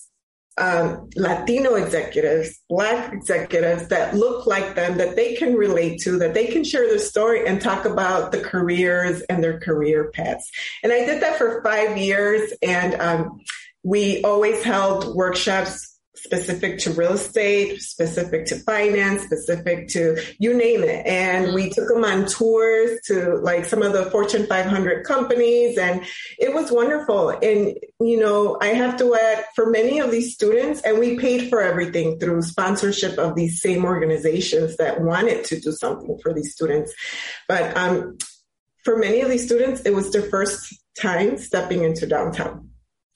um, 0.59 1.09
Latino 1.16 1.75
executives, 1.75 2.59
Black 2.68 3.12
executives 3.12 3.88
that 3.88 4.14
look 4.14 4.47
like 4.47 4.75
them, 4.75 4.99
that 4.99 5.16
they 5.16 5.35
can 5.35 5.55
relate 5.55 6.01
to, 6.03 6.18
that 6.18 6.35
they 6.35 6.47
can 6.47 6.64
share 6.64 6.88
their 6.88 6.99
story 6.99 7.47
and 7.47 7.61
talk 7.61 7.85
about 7.85 8.33
the 8.33 8.40
careers 8.40 9.23
and 9.23 9.42
their 9.42 9.61
career 9.61 10.11
paths. 10.12 10.51
And 10.83 10.92
I 10.92 11.05
did 11.05 11.23
that 11.23 11.38
for 11.38 11.62
five 11.62 11.97
years, 11.97 12.53
and 12.62 12.94
um, 13.01 13.40
we 13.83 14.23
always 14.23 14.62
held 14.62 15.14
workshops 15.14 15.97
specific 16.22 16.78
to 16.81 16.92
real 16.92 17.12
estate, 17.12 17.81
specific 17.81 18.46
to 18.46 18.57
finance, 18.57 19.22
specific 19.22 19.88
to 19.88 20.16
you 20.38 20.54
name 20.54 20.83
it. 20.83 21.07
And 21.07 21.54
we 21.54 21.64
mm-hmm. 21.64 21.72
took 21.72 21.88
them 21.88 22.04
on 22.04 22.26
tours 22.26 23.00
to 23.07 23.37
like 23.37 23.64
some 23.64 23.83
of 23.83 23.92
the 23.92 24.11
Fortune 24.11 24.46
500 24.46 25.04
companies 25.04 25.78
and 25.78 26.04
it 26.38 26.54
was 26.54 26.70
wonderful. 26.70 27.31
And, 27.31 27.78
you 28.00 28.18
know, 28.18 28.59
I 28.61 28.68
have 28.68 28.96
to 28.98 29.14
add 29.14 29.44
for 29.54 29.70
many 29.70 29.98
of 29.98 30.11
these 30.11 30.35
students 30.35 30.83
and 30.83 30.98
we 30.98 31.18
paid 31.18 31.48
for 31.48 31.61
everything 31.61 32.18
through 32.18 32.42
sponsorship 32.42 33.18
of 33.18 33.35
these 33.35 33.61
same 33.61 33.85
organizations 33.85 34.76
that 34.76 35.00
wanted 35.00 35.44
to 35.46 35.61
do 35.61 35.72
something 35.72 36.18
for 36.22 36.33
these 36.33 36.52
students. 36.52 36.92
But, 37.46 37.76
um, 37.76 38.18
for 38.85 38.96
many 38.96 39.20
of 39.20 39.28
these 39.28 39.44
students, 39.44 39.83
it 39.83 39.92
was 39.92 40.11
their 40.12 40.22
first 40.22 40.74
time 40.98 41.37
stepping 41.37 41.85
into 41.85 42.07
downtown 42.07 42.67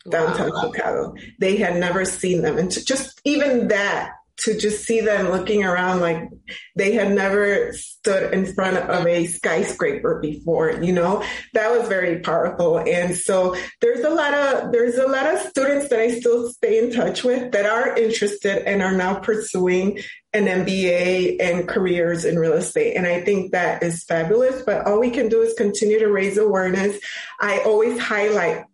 downtown 0.09 0.51
wow. 0.51 0.71
Chicago. 0.73 1.15
They 1.39 1.57
had 1.57 1.77
never 1.77 2.05
seen 2.05 2.43
them. 2.43 2.59
And 2.59 2.71
to 2.73 2.85
just 2.85 3.21
even 3.25 3.69
that, 3.69 4.13
to 4.39 4.59
just 4.59 4.85
see 4.85 5.01
them 5.01 5.29
looking 5.29 5.63
around 5.63 6.01
like 6.01 6.29
they 6.75 6.93
had 6.93 7.13
never 7.13 7.73
stood 7.75 8.33
in 8.33 8.53
front 8.55 8.77
of 8.77 9.07
a 9.07 9.27
skyscraper 9.27 10.19
before, 10.21 10.71
you 10.83 10.93
know, 10.93 11.23
that 11.53 11.71
was 11.71 11.89
very 11.89 12.21
powerful. 12.21 12.79
And 12.79 13.15
so 13.15 13.55
there's 13.81 14.05
a 14.05 14.11
lot 14.11 14.35
of, 14.35 14.73
there's 14.73 14.97
a 14.97 15.07
lot 15.07 15.33
of 15.33 15.39
students 15.41 15.89
that 15.91 16.01
I 16.01 16.19
still 16.19 16.49
stay 16.51 16.79
in 16.83 16.93
touch 16.93 17.23
with 17.23 17.53
that 17.53 17.67
are 17.67 17.97
interested 17.97 18.67
and 18.67 18.83
are 18.83 18.97
now 18.97 19.15
pursuing 19.15 20.01
an 20.33 20.47
MBA 20.47 21.37
and 21.41 21.69
careers 21.69 22.25
in 22.25 22.39
real 22.39 22.55
estate. 22.55 22.97
And 22.97 23.07
I 23.07 23.21
think 23.21 23.53
that 23.53 23.83
is 23.83 24.03
fabulous, 24.05 24.63
but 24.63 24.87
all 24.87 24.99
we 24.99 25.11
can 25.11 25.29
do 25.29 25.43
is 25.43 25.55
continue 25.55 25.99
to 25.99 26.11
raise 26.11 26.39
awareness. 26.39 26.99
I 27.39 27.61
always 27.61 28.01
highlight 28.01 28.65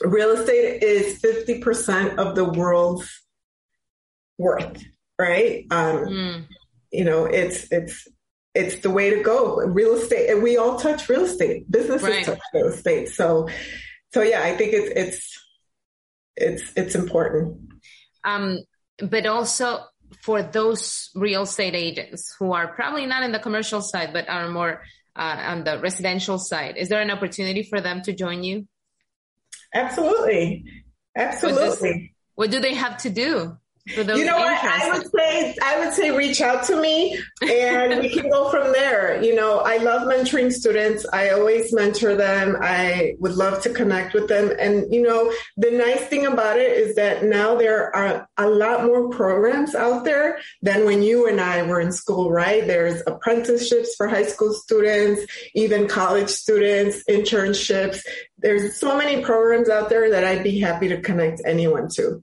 real 0.00 0.30
estate 0.30 0.82
is 0.82 1.20
50% 1.20 2.18
of 2.18 2.34
the 2.34 2.44
world's 2.44 3.22
worth, 4.36 4.82
right? 5.18 5.66
Um, 5.70 5.96
mm. 6.06 6.46
You 6.90 7.04
know, 7.04 7.24
it's, 7.24 7.70
it's, 7.70 8.08
it's 8.54 8.76
the 8.76 8.90
way 8.90 9.10
to 9.10 9.22
go. 9.22 9.56
Real 9.56 9.94
estate, 9.94 10.30
and 10.30 10.42
we 10.42 10.56
all 10.56 10.78
touch 10.78 11.08
real 11.08 11.24
estate. 11.24 11.70
Businesses 11.70 12.08
right. 12.08 12.24
touch 12.24 12.40
real 12.54 12.68
estate. 12.68 13.08
So, 13.10 13.48
so 14.12 14.22
yeah, 14.22 14.42
I 14.42 14.56
think 14.56 14.72
it's, 14.72 14.92
it's, 14.96 15.44
it's, 16.36 16.72
it's 16.76 16.94
important. 16.94 17.72
Um, 18.24 18.60
but 18.98 19.26
also 19.26 19.80
for 20.22 20.42
those 20.42 21.10
real 21.14 21.42
estate 21.42 21.74
agents 21.74 22.34
who 22.38 22.52
are 22.52 22.68
probably 22.68 23.06
not 23.06 23.22
in 23.22 23.32
the 23.32 23.38
commercial 23.38 23.82
side, 23.82 24.12
but 24.12 24.28
are 24.28 24.48
more 24.48 24.82
uh, 25.16 25.36
on 25.46 25.64
the 25.64 25.78
residential 25.80 26.38
side, 26.38 26.76
is 26.76 26.88
there 26.88 27.00
an 27.00 27.10
opportunity 27.10 27.62
for 27.62 27.80
them 27.80 28.02
to 28.02 28.12
join 28.12 28.42
you? 28.42 28.66
Absolutely. 29.74 30.64
Absolutely. 31.16 32.12
What, 32.34 32.46
what 32.46 32.50
do 32.50 32.60
they 32.60 32.74
have 32.74 32.98
to 32.98 33.10
do? 33.10 33.56
You 33.96 34.24
know 34.24 34.36
what 34.36 34.64
I 34.64 34.90
would 34.92 35.10
say 35.10 35.56
I 35.62 35.78
would 35.78 35.92
say 35.94 36.10
reach 36.10 36.40
out 36.40 36.64
to 36.64 36.80
me 36.80 37.18
and 37.42 38.00
we 38.00 38.10
can 38.10 38.30
go 38.30 38.50
from 38.50 38.72
there. 38.72 39.22
You 39.22 39.34
know, 39.34 39.60
I 39.60 39.78
love 39.78 40.02
mentoring 40.08 40.52
students. 40.52 41.06
I 41.12 41.30
always 41.30 41.72
mentor 41.72 42.14
them. 42.14 42.56
I 42.60 43.14
would 43.18 43.34
love 43.34 43.62
to 43.62 43.70
connect 43.70 44.14
with 44.14 44.28
them. 44.28 44.52
And 44.58 44.92
you 44.92 45.02
know, 45.02 45.32
the 45.56 45.70
nice 45.70 46.02
thing 46.06 46.26
about 46.26 46.58
it 46.58 46.72
is 46.72 46.96
that 46.96 47.24
now 47.24 47.56
there 47.56 47.94
are 47.94 48.28
a 48.36 48.48
lot 48.48 48.84
more 48.84 49.08
programs 49.08 49.74
out 49.74 50.04
there 50.04 50.38
than 50.62 50.84
when 50.84 51.02
you 51.02 51.26
and 51.26 51.40
I 51.40 51.62
were 51.62 51.80
in 51.80 51.92
school, 51.92 52.30
right? 52.30 52.66
There's 52.66 53.02
apprenticeships 53.06 53.94
for 53.96 54.08
high 54.08 54.26
school 54.26 54.52
students, 54.52 55.22
even 55.54 55.88
college 55.88 56.28
students, 56.28 57.02
internships 57.08 58.02
there's 58.38 58.78
so 58.78 58.96
many 58.96 59.22
programs 59.22 59.68
out 59.68 59.88
there 59.88 60.10
that 60.10 60.24
I'd 60.24 60.44
be 60.44 60.60
happy 60.60 60.88
to 60.88 61.00
connect 61.00 61.42
anyone 61.44 61.88
to. 61.94 62.22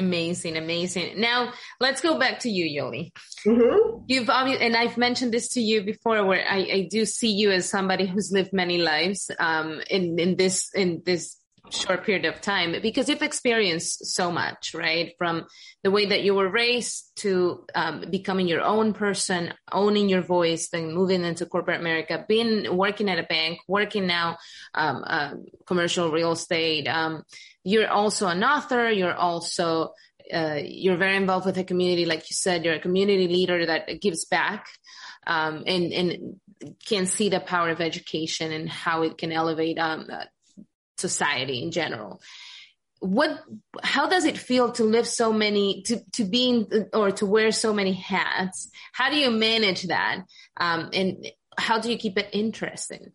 Amazing, 0.00 0.56
amazing. 0.56 1.20
Now 1.20 1.52
let's 1.78 2.00
go 2.00 2.18
back 2.18 2.38
to 2.40 2.50
you, 2.50 2.64
Yoli. 2.64 3.12
Mm-hmm. 3.46 4.04
You've 4.08 4.30
obviously, 4.30 4.64
and 4.64 4.74
I've 4.74 4.96
mentioned 4.96 5.30
this 5.30 5.48
to 5.50 5.60
you 5.60 5.82
before, 5.82 6.24
where 6.24 6.42
I, 6.48 6.56
I 6.56 6.88
do 6.90 7.04
see 7.04 7.30
you 7.30 7.50
as 7.50 7.68
somebody 7.68 8.06
who's 8.06 8.32
lived 8.32 8.54
many 8.54 8.78
lives 8.78 9.30
um, 9.38 9.82
in 9.90 10.18
in 10.18 10.36
this 10.36 10.70
in 10.74 11.02
this 11.04 11.36
short 11.70 12.04
period 12.04 12.24
of 12.24 12.40
time 12.40 12.74
because 12.82 13.08
you've 13.08 13.22
experienced 13.22 14.06
so 14.14 14.32
much, 14.32 14.74
right? 14.74 15.14
From 15.18 15.46
the 15.82 15.90
way 15.90 16.06
that 16.06 16.22
you 16.22 16.34
were 16.34 16.48
raised 16.48 17.10
to 17.16 17.64
um, 17.74 18.04
becoming 18.10 18.48
your 18.48 18.62
own 18.62 18.92
person, 18.92 19.54
owning 19.70 20.08
your 20.08 20.22
voice, 20.22 20.68
then 20.68 20.92
moving 20.92 21.24
into 21.24 21.46
corporate 21.46 21.80
America, 21.80 22.24
being 22.26 22.76
working 22.76 23.08
at 23.08 23.18
a 23.18 23.24
bank, 23.24 23.60
working 23.68 24.06
now 24.06 24.38
um, 24.74 25.04
uh, 25.06 25.34
commercial 25.66 26.10
real 26.10 26.32
estate. 26.32 26.88
Um, 26.88 27.24
you're 27.62 27.90
also 27.90 28.28
an 28.28 28.42
author. 28.42 28.90
You're 28.90 29.14
also 29.14 29.92
uh, 30.32 30.60
you're 30.62 30.96
very 30.96 31.16
involved 31.16 31.46
with 31.46 31.56
the 31.56 31.64
community, 31.64 32.06
like 32.06 32.30
you 32.30 32.34
said. 32.34 32.64
You're 32.64 32.74
a 32.74 32.80
community 32.80 33.26
leader 33.26 33.66
that 33.66 34.00
gives 34.00 34.24
back 34.24 34.66
um, 35.26 35.64
and 35.66 35.92
and 35.92 36.40
can 36.86 37.06
see 37.06 37.28
the 37.28 37.40
power 37.40 37.70
of 37.70 37.80
education 37.80 38.52
and 38.52 38.68
how 38.68 39.02
it 39.02 39.18
can 39.18 39.32
elevate 39.32 39.78
um, 39.78 40.08
society 41.00 41.62
in 41.62 41.70
general 41.70 42.20
what 43.00 43.40
how 43.82 44.06
does 44.06 44.24
it 44.26 44.36
feel 44.36 44.72
to 44.72 44.84
live 44.84 45.06
so 45.06 45.32
many 45.32 45.82
to 45.82 46.00
to 46.12 46.24
be 46.24 46.50
in, 46.50 46.88
or 46.92 47.10
to 47.10 47.26
wear 47.26 47.50
so 47.50 47.72
many 47.72 47.92
hats 47.92 48.70
how 48.92 49.10
do 49.10 49.16
you 49.16 49.30
manage 49.30 49.84
that 49.84 50.22
um, 50.58 50.90
and 50.92 51.26
how 51.56 51.78
do 51.78 51.90
you 51.90 51.96
keep 51.96 52.18
it 52.18 52.28
interesting 52.32 53.12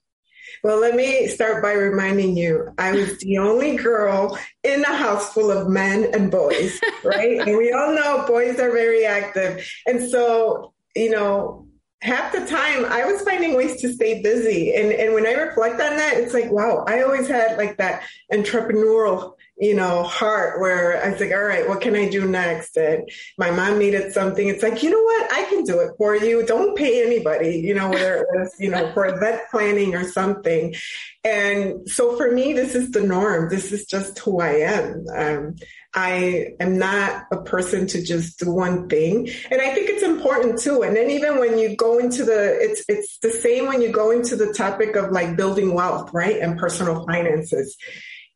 well, 0.64 0.80
let 0.80 0.96
me 0.96 1.28
start 1.28 1.62
by 1.62 1.74
reminding 1.74 2.38
you, 2.38 2.70
I 2.78 2.92
was 2.92 3.20
the 3.20 3.38
only 3.40 3.76
girl 3.76 4.38
in 4.64 4.84
a 4.84 4.96
house 4.96 5.34
full 5.34 5.52
of 5.52 5.68
men 5.68 6.08
and 6.14 6.32
boys, 6.32 6.80
right? 7.04 7.40
and 7.48 7.58
we 7.58 7.72
all 7.72 7.94
know 7.94 8.26
boys 8.26 8.60
are 8.60 8.72
very 8.72 9.06
active. 9.06 9.68
And 9.86 10.10
so, 10.10 10.74
you 10.96 11.10
know, 11.10 11.65
half 12.06 12.32
the 12.32 12.46
time 12.46 12.86
I 12.86 13.04
was 13.04 13.24
finding 13.24 13.56
ways 13.56 13.82
to 13.82 13.92
stay 13.92 14.22
busy. 14.22 14.76
And, 14.76 14.92
and 14.92 15.16
when 15.16 15.26
I 15.26 15.32
reflect 15.32 15.82
on 15.82 15.98
that, 15.98 16.18
it's 16.18 16.36
like, 16.36 16.52
wow, 16.52 16.86
I 16.88 17.02
always 17.02 17.28
had 17.28 17.58
like 17.58 17.78
that 17.78 18.04
entrepreneurial, 18.32 19.34
you 19.58 19.74
know, 19.74 20.04
heart 20.04 20.60
where 20.60 21.04
I 21.04 21.10
was 21.10 21.20
like, 21.20 21.32
all 21.32 21.44
right, 21.44 21.68
what 21.68 21.80
can 21.80 21.96
I 21.96 22.10
do 22.10 22.28
next? 22.28 22.76
And 22.76 23.10
my 23.38 23.52
mom 23.52 23.80
needed 23.80 24.14
something. 24.14 24.48
It's 24.48 24.62
like, 24.62 24.84
you 24.84 24.90
know 24.90 25.02
what? 25.02 25.32
I 25.32 25.44
can 25.44 25.64
do 25.64 25.80
it 25.80 25.92
for 25.98 26.16
you. 26.16 26.46
Don't 26.46 26.76
pay 26.76 27.06
anybody, 27.06 27.60
you 27.60 27.74
know, 27.74 27.90
whether 27.90 28.18
it 28.18 28.28
was, 28.34 28.54
you 28.60 28.70
know, 28.70 28.92
for 28.94 29.06
event 29.06 29.44
planning 29.52 29.96
or 29.96 30.04
something. 30.04 30.76
And 31.24 31.90
so 31.90 32.18
for 32.18 32.32
me, 32.32 32.54
this 32.54 32.76
is 32.76 32.92
the 32.92 33.02
norm. 33.02 33.50
This 33.50 33.72
is 33.72 33.86
just 33.86 34.20
who 34.20 34.42
I 34.42 34.56
am. 34.58 35.06
Um, 35.16 35.56
I 35.94 36.56
am 36.60 36.78
not 36.78 37.24
a 37.32 37.42
person 37.42 37.88
to 37.88 38.04
just 38.04 38.38
do 38.40 38.52
one 38.52 38.90
thing. 38.90 39.30
And 39.50 39.62
I 39.62 39.74
think 39.74 39.90
it's 39.90 40.04
important 40.04 40.60
too. 40.60 40.84
And 40.84 40.94
then 40.94 41.10
even 41.10 41.40
when 41.40 41.58
you 41.58 41.78
go 41.78 41.98
into 41.98 42.26
the, 42.26 42.58
it's, 42.60 42.84
it's 42.90 43.18
the 43.20 43.32
same 43.32 43.68
when 43.68 43.82
you 43.82 43.94
go 43.94 44.12
into 44.12 44.36
the 44.36 44.52
topic 44.52 44.98
of 44.98 45.12
like 45.12 45.38
building 45.38 45.74
wealth, 45.74 46.10
right? 46.14 46.42
And 46.42 46.60
personal 46.60 47.06
finances. 47.06 47.78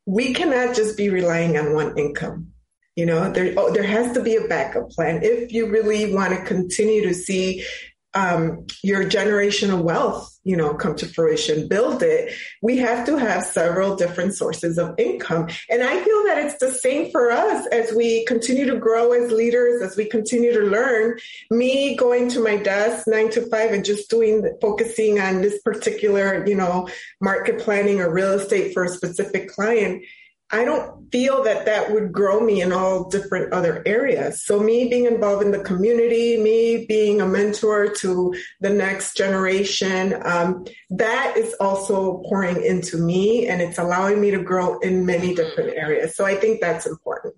We 0.06 0.34
cannot 0.34 0.74
just 0.74 0.96
be 0.96 1.10
relying 1.10 1.56
on 1.58 1.74
one 1.74 1.96
income. 1.98 2.48
You 2.96 3.06
know, 3.06 3.30
there 3.30 3.54
oh, 3.56 3.72
there 3.72 3.84
has 3.84 4.12
to 4.14 4.22
be 4.22 4.36
a 4.36 4.48
backup 4.48 4.90
plan. 4.90 5.20
If 5.22 5.52
you 5.52 5.66
really 5.66 6.12
want 6.12 6.34
to 6.34 6.44
continue 6.44 7.02
to 7.06 7.14
see 7.14 7.64
um, 8.14 8.66
your 8.82 9.04
generational 9.04 9.82
wealth, 9.82 10.36
you 10.42 10.56
know, 10.56 10.74
come 10.74 10.96
to 10.96 11.06
fruition, 11.06 11.68
build 11.68 12.02
it, 12.02 12.34
we 12.62 12.78
have 12.78 13.06
to 13.06 13.16
have 13.16 13.44
several 13.44 13.94
different 13.94 14.34
sources 14.34 14.78
of 14.78 14.94
income. 14.98 15.48
And 15.68 15.82
I 15.82 16.02
feel 16.02 16.24
that 16.24 16.38
it's 16.38 16.58
the 16.58 16.72
same 16.72 17.10
for 17.10 17.30
us 17.30 17.66
as 17.68 17.92
we 17.92 18.24
continue 18.24 18.66
to 18.66 18.78
grow 18.78 19.12
as 19.12 19.30
leaders, 19.30 19.82
as 19.82 19.96
we 19.96 20.06
continue 20.06 20.52
to 20.52 20.66
learn. 20.66 21.18
Me 21.50 21.94
going 21.96 22.28
to 22.30 22.42
my 22.42 22.56
desk 22.56 23.06
nine 23.06 23.30
to 23.30 23.46
five 23.48 23.72
and 23.72 23.84
just 23.84 24.10
doing, 24.10 24.50
focusing 24.60 25.20
on 25.20 25.42
this 25.42 25.60
particular, 25.62 26.44
you 26.46 26.56
know, 26.56 26.88
market 27.20 27.60
planning 27.60 28.00
or 28.00 28.12
real 28.12 28.32
estate 28.32 28.72
for 28.72 28.84
a 28.84 28.88
specific 28.88 29.50
client 29.50 30.02
I 30.52 30.64
don't 30.64 31.10
feel 31.12 31.44
that 31.44 31.66
that 31.66 31.92
would 31.92 32.12
grow 32.12 32.40
me 32.40 32.60
in 32.60 32.72
all 32.72 33.08
different 33.08 33.52
other 33.52 33.82
areas. 33.86 34.44
So 34.44 34.60
me 34.60 34.88
being 34.88 35.06
involved 35.06 35.44
in 35.44 35.52
the 35.52 35.60
community, 35.60 36.36
me 36.36 36.86
being 36.86 37.20
a 37.20 37.26
mentor 37.26 37.88
to 37.88 38.34
the 38.60 38.70
next 38.70 39.16
generation, 39.16 40.14
um, 40.24 40.64
that 40.90 41.36
is 41.36 41.54
also 41.60 42.18
pouring 42.28 42.64
into 42.64 42.96
me 42.96 43.46
and 43.46 43.62
it's 43.62 43.78
allowing 43.78 44.20
me 44.20 44.32
to 44.32 44.42
grow 44.42 44.78
in 44.80 45.06
many 45.06 45.34
different 45.34 45.76
areas. 45.76 46.16
So 46.16 46.24
I 46.24 46.34
think 46.34 46.60
that's 46.60 46.86
important. 46.86 47.34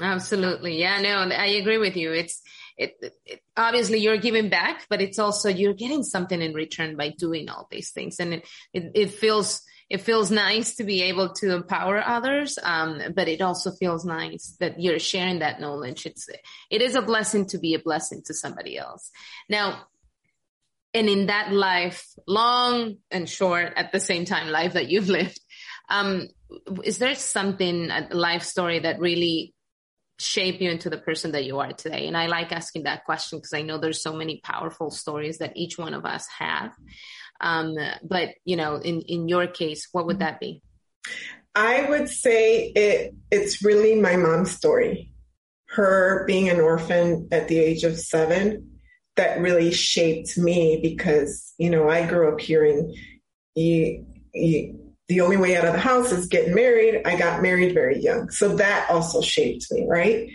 Absolutely. 0.00 0.78
Yeah, 0.78 1.00
no, 1.00 1.18
I 1.34 1.46
agree 1.46 1.78
with 1.78 1.96
you. 1.96 2.12
It's, 2.12 2.40
it, 2.76 2.96
it, 3.24 3.40
obviously 3.56 3.98
you're 3.98 4.16
giving 4.16 4.48
back, 4.48 4.86
but 4.88 5.00
it's 5.00 5.18
also 5.20 5.48
you're 5.48 5.74
getting 5.74 6.02
something 6.02 6.40
in 6.40 6.52
return 6.52 6.96
by 6.96 7.10
doing 7.16 7.48
all 7.48 7.68
these 7.70 7.90
things. 7.90 8.18
And 8.18 8.34
it, 8.34 8.48
it, 8.72 8.90
it 8.94 9.10
feels, 9.12 9.62
it 9.90 10.00
feels 10.00 10.30
nice 10.30 10.76
to 10.76 10.84
be 10.84 11.02
able 11.02 11.34
to 11.34 11.54
empower 11.54 12.02
others 12.02 12.58
um, 12.62 13.00
but 13.14 13.28
it 13.28 13.40
also 13.40 13.70
feels 13.70 14.04
nice 14.04 14.56
that 14.60 14.80
you're 14.80 14.98
sharing 14.98 15.40
that 15.40 15.60
knowledge. 15.60 16.06
It's 16.06 16.28
it 16.70 16.82
is 16.82 16.94
a 16.94 17.02
blessing 17.02 17.46
to 17.46 17.58
be 17.58 17.74
a 17.74 17.78
blessing 17.78 18.22
to 18.26 18.34
somebody 18.34 18.78
else. 18.78 19.10
Now 19.48 19.84
and 20.92 21.08
in 21.08 21.26
that 21.26 21.52
life 21.52 22.06
long 22.26 22.96
and 23.10 23.28
short 23.28 23.72
at 23.76 23.92
the 23.92 24.00
same 24.00 24.24
time 24.24 24.48
life 24.48 24.74
that 24.74 24.88
you've 24.88 25.08
lived 25.08 25.40
um, 25.90 26.28
is 26.82 26.98
there 26.98 27.14
something 27.14 27.90
a 27.90 28.08
life 28.12 28.42
story 28.42 28.78
that 28.78 29.00
really 29.00 29.54
shape 30.18 30.60
you 30.60 30.70
into 30.70 30.88
the 30.88 30.96
person 30.96 31.32
that 31.32 31.44
you 31.44 31.58
are 31.58 31.72
today? 31.72 32.06
And 32.06 32.16
i 32.16 32.26
like 32.26 32.52
asking 32.52 32.84
that 32.84 33.04
question 33.04 33.38
because 33.38 33.52
i 33.52 33.62
know 33.62 33.78
there's 33.78 34.02
so 34.02 34.14
many 34.14 34.40
powerful 34.42 34.90
stories 34.90 35.38
that 35.38 35.56
each 35.56 35.76
one 35.76 35.92
of 35.92 36.06
us 36.06 36.26
have 36.38 36.72
um, 37.44 37.76
but 38.02 38.30
you 38.44 38.56
know, 38.56 38.76
in 38.76 39.02
in 39.02 39.28
your 39.28 39.46
case, 39.46 39.88
what 39.92 40.06
would 40.06 40.20
that 40.20 40.40
be? 40.40 40.62
I 41.54 41.88
would 41.88 42.08
say 42.08 42.72
it 42.74 43.14
it's 43.30 43.62
really 43.62 44.00
my 44.00 44.16
mom's 44.16 44.50
story. 44.50 45.12
Her 45.68 46.24
being 46.26 46.48
an 46.48 46.58
orphan 46.58 47.28
at 47.30 47.48
the 47.48 47.58
age 47.58 47.84
of 47.84 47.98
seven 47.98 48.70
that 49.16 49.40
really 49.40 49.72
shaped 49.72 50.38
me 50.38 50.80
because 50.82 51.52
you 51.58 51.68
know 51.68 51.88
I 51.88 52.06
grew 52.06 52.32
up 52.32 52.40
hearing 52.40 52.96
you, 53.54 54.06
you 54.32 54.80
the 55.08 55.20
only 55.20 55.36
way 55.36 55.54
out 55.54 55.66
of 55.66 55.74
the 55.74 55.78
house 55.78 56.12
is 56.12 56.26
getting 56.26 56.54
married. 56.54 57.02
I 57.04 57.18
got 57.18 57.42
married 57.42 57.74
very 57.74 58.00
young. 58.00 58.30
So 58.30 58.56
that 58.56 58.88
also 58.90 59.20
shaped 59.20 59.66
me, 59.70 59.86
right? 59.86 60.30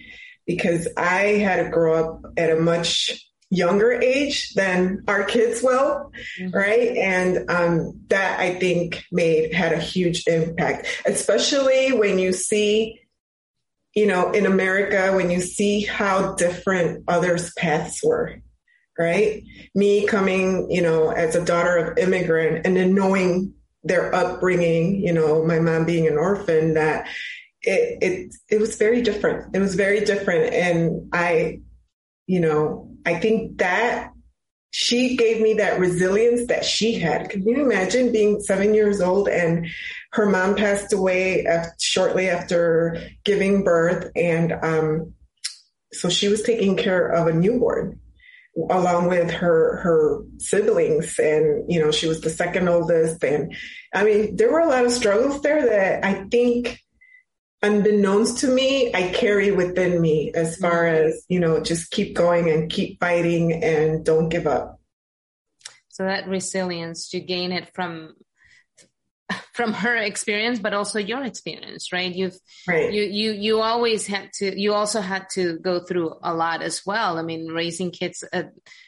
Because 0.45 0.87
I 0.95 1.39
had 1.39 1.63
to 1.63 1.69
grow 1.71 2.03
up 2.03 2.33
at 2.37 2.51
a 2.51 2.59
much 2.59 3.28
younger 3.49 3.91
age 3.91 4.53
than 4.53 5.03
our 5.07 5.23
kids 5.23 5.63
will, 5.63 6.12
mm-hmm. 6.39 6.55
right? 6.55 6.95
And 6.97 7.49
um, 7.49 7.99
that 8.07 8.39
I 8.39 8.55
think 8.55 9.03
made 9.12 9.53
had 9.53 9.73
a 9.73 9.79
huge 9.79 10.27
impact, 10.27 10.88
especially 11.05 11.91
when 11.91 12.19
you 12.19 12.31
see, 12.31 12.99
you 13.95 14.05
know, 14.05 14.31
in 14.31 14.45
America, 14.45 15.15
when 15.15 15.31
you 15.31 15.41
see 15.41 15.81
how 15.81 16.35
different 16.35 17.05
others' 17.07 17.51
paths 17.57 18.01
were, 18.03 18.39
right? 18.97 19.43
Me 19.73 20.05
coming, 20.05 20.69
you 20.69 20.81
know, 20.81 21.09
as 21.09 21.35
a 21.35 21.43
daughter 21.43 21.77
of 21.77 21.97
immigrant, 21.97 22.65
and 22.67 22.77
then 22.77 22.93
knowing 22.93 23.53
their 23.83 24.13
upbringing, 24.13 25.01
you 25.01 25.13
know, 25.13 25.43
my 25.43 25.59
mom 25.59 25.85
being 25.85 26.07
an 26.07 26.17
orphan, 26.17 26.75
that 26.75 27.07
it 27.62 27.97
it 28.01 28.35
it 28.49 28.59
was 28.59 28.75
very 28.75 29.01
different. 29.01 29.55
It 29.55 29.59
was 29.59 29.73
very 29.73 30.05
different, 30.05 30.53
and 30.53 31.09
I, 31.12 31.62
you 32.29 32.39
know, 32.39 32.91
I 33.07 33.15
think 33.15 33.57
that 33.57 34.11
she 34.69 35.17
gave 35.17 35.41
me 35.41 35.55
that 35.55 35.79
resilience 35.79 36.45
that 36.45 36.63
she 36.63 36.99
had. 36.99 37.27
Can 37.31 37.41
you 37.41 37.59
imagine 37.59 38.11
being 38.11 38.39
seven 38.39 38.75
years 38.75 39.01
old 39.01 39.27
and 39.27 39.65
her 40.11 40.27
mom 40.27 40.55
passed 40.55 40.93
away 40.93 41.47
shortly 41.79 42.29
after 42.29 43.01
giving 43.25 43.63
birth? 43.63 44.11
And 44.15 44.53
um, 44.61 45.15
so 45.91 46.07
she 46.07 46.27
was 46.27 46.43
taking 46.43 46.77
care 46.77 47.07
of 47.07 47.25
a 47.25 47.33
newborn 47.33 47.99
along 48.69 49.07
with 49.07 49.31
her 49.31 49.77
her 49.77 50.21
siblings 50.37 51.17
and 51.17 51.71
you 51.71 51.79
know 51.79 51.91
she 51.91 52.07
was 52.07 52.19
the 52.21 52.29
second 52.29 52.67
oldest 52.67 53.23
and 53.23 53.55
i 53.93 54.03
mean 54.03 54.35
there 54.35 54.51
were 54.51 54.59
a 54.59 54.67
lot 54.67 54.83
of 54.83 54.91
struggles 54.91 55.41
there 55.43 55.65
that 55.65 56.03
i 56.03 56.25
think 56.25 56.81
unbeknownst 57.61 58.39
to 58.39 58.47
me, 58.47 58.93
I 58.93 59.09
carry 59.09 59.51
within 59.51 60.01
me 60.01 60.31
as 60.33 60.57
far 60.57 60.87
as, 60.87 61.25
you 61.27 61.39
know, 61.39 61.61
just 61.61 61.91
keep 61.91 62.15
going 62.15 62.49
and 62.49 62.71
keep 62.71 62.99
fighting 62.99 63.63
and 63.63 64.05
don't 64.05 64.29
give 64.29 64.47
up. 64.47 64.79
So 65.89 66.03
that 66.03 66.27
resilience, 66.27 67.13
you 67.13 67.19
gain 67.19 67.51
it 67.51 67.73
from 67.73 68.15
from 69.53 69.73
her 69.73 69.95
experience, 69.97 70.57
but 70.57 70.73
also 70.73 70.99
your 70.99 71.23
experience, 71.23 71.91
right? 71.91 72.15
You've 72.15 72.37
right. 72.67 72.91
you 72.91 73.03
you 73.03 73.31
you 73.33 73.61
always 73.61 74.07
had 74.07 74.31
to. 74.35 74.59
You 74.59 74.73
also 74.73 75.01
had 75.01 75.27
to 75.33 75.59
go 75.59 75.81
through 75.81 76.15
a 76.23 76.33
lot 76.33 76.61
as 76.61 76.85
well. 76.85 77.17
I 77.17 77.21
mean, 77.21 77.47
raising 77.47 77.91
kids 77.91 78.23
uh, 78.31 78.43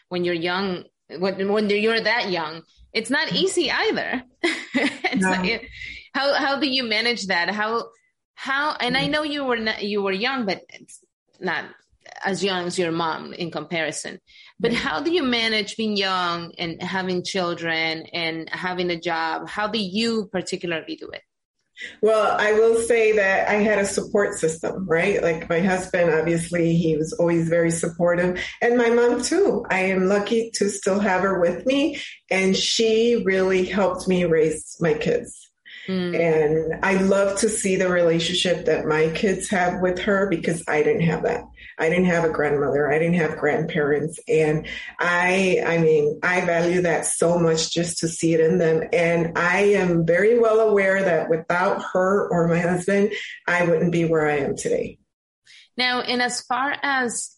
when 0.08 0.24
you're 0.24 0.34
young, 0.34 0.86
when 1.20 1.52
when 1.52 1.70
you're 1.70 2.02
that 2.02 2.32
young, 2.32 2.64
it's 2.94 3.10
not 3.10 3.34
easy 3.34 3.70
either. 3.70 4.24
no. 5.16 5.30
like, 5.30 5.70
how 6.14 6.34
how 6.34 6.60
do 6.60 6.68
you 6.68 6.84
manage 6.84 7.28
that? 7.28 7.50
How 7.50 7.90
how 8.42 8.76
and 8.80 8.98
i 8.98 9.02
mm-hmm. 9.02 9.12
know 9.12 9.24
you 9.24 9.46
were 9.46 9.58
not, 9.58 9.84
you 9.84 10.02
were 10.02 10.12
young 10.12 10.46
but 10.46 10.62
not 11.40 11.66
as 12.26 12.44
young 12.44 12.66
as 12.66 12.78
your 12.78 12.92
mom 12.92 13.34
in 13.34 13.52
comparison 13.52 14.20
but 14.60 14.74
how 14.74 15.00
do 15.02 15.12
you 15.12 15.24
manage 15.24 15.78
being 15.78 15.96
young 15.96 16.52
and 16.58 16.82
having 16.82 17.24
children 17.24 18.04
and 18.14 18.50
having 18.50 18.90
a 18.90 19.00
job 19.00 19.48
how 19.48 19.68
do 19.68 19.80
you 19.80 20.28
particularly 20.32 20.96
do 20.96 21.10
it 21.10 21.22
well, 22.02 22.38
I 22.40 22.54
will 22.54 22.76
say 22.76 23.14
that 23.14 23.50
I 23.50 23.54
had 23.54 23.80
a 23.80 23.86
support 23.86 24.38
system, 24.38 24.86
right? 24.88 25.22
Like 25.24 25.50
my 25.50 25.62
husband, 25.62 26.14
obviously, 26.14 26.76
he 26.76 26.96
was 26.96 27.12
always 27.14 27.50
very 27.50 27.72
supportive. 27.72 28.40
And 28.62 28.78
my 28.78 28.92
mom, 28.92 29.24
too. 29.24 29.66
I 29.68 29.80
am 29.86 30.06
lucky 30.08 30.52
to 30.56 30.70
still 30.70 31.00
have 31.00 31.22
her 31.22 31.40
with 31.40 31.66
me. 31.66 32.00
And 32.30 32.56
she 32.56 33.24
really 33.26 33.66
helped 33.66 34.08
me 34.08 34.26
raise 34.26 34.78
my 34.80 34.94
kids. 34.94 35.51
Mm. 35.88 36.20
And 36.20 36.86
I 36.86 36.96
love 37.02 37.40
to 37.40 37.50
see 37.50 37.76
the 37.76 37.90
relationship 37.90 38.66
that 38.66 38.86
my 38.86 39.10
kids 39.10 39.50
have 39.50 39.82
with 39.82 40.00
her 40.00 40.28
because 40.30 40.64
I 40.68 40.84
didn't 40.84 41.02
have 41.02 41.24
that. 41.24 41.44
I 41.80 41.90
didn't 41.90 42.06
have 42.06 42.24
a 42.24 42.30
grandmother. 42.30 42.92
I 42.92 43.00
didn't 43.00 43.16
have 43.16 43.38
grandparents. 43.38 44.20
And 44.28 44.68
I, 45.00 45.64
I 45.66 45.78
mean, 45.80 46.20
I 46.22 46.46
value 46.46 46.82
that 46.84 47.06
so 47.06 47.40
much 47.40 47.72
just 47.72 48.00
to 48.00 48.08
see 48.08 48.34
it 48.34 48.40
in 48.40 48.60
them. 48.60 48.84
And 48.94 49.38
I 49.38 49.62
am 49.74 50.06
very 50.06 50.38
well 50.38 50.60
aware 50.60 51.04
that 51.04 51.30
without 51.30 51.82
her 51.94 52.30
or 52.30 52.48
my 52.48 52.60
husband, 52.60 53.14
I 53.48 53.66
wouldn't 53.66 53.92
be 53.92 54.06
where 54.06 54.30
I 54.30 54.38
am 54.38 54.56
today. 54.56 55.00
Now, 55.78 56.02
and 56.02 56.22
as 56.22 56.42
far 56.42 56.76
as 56.84 57.36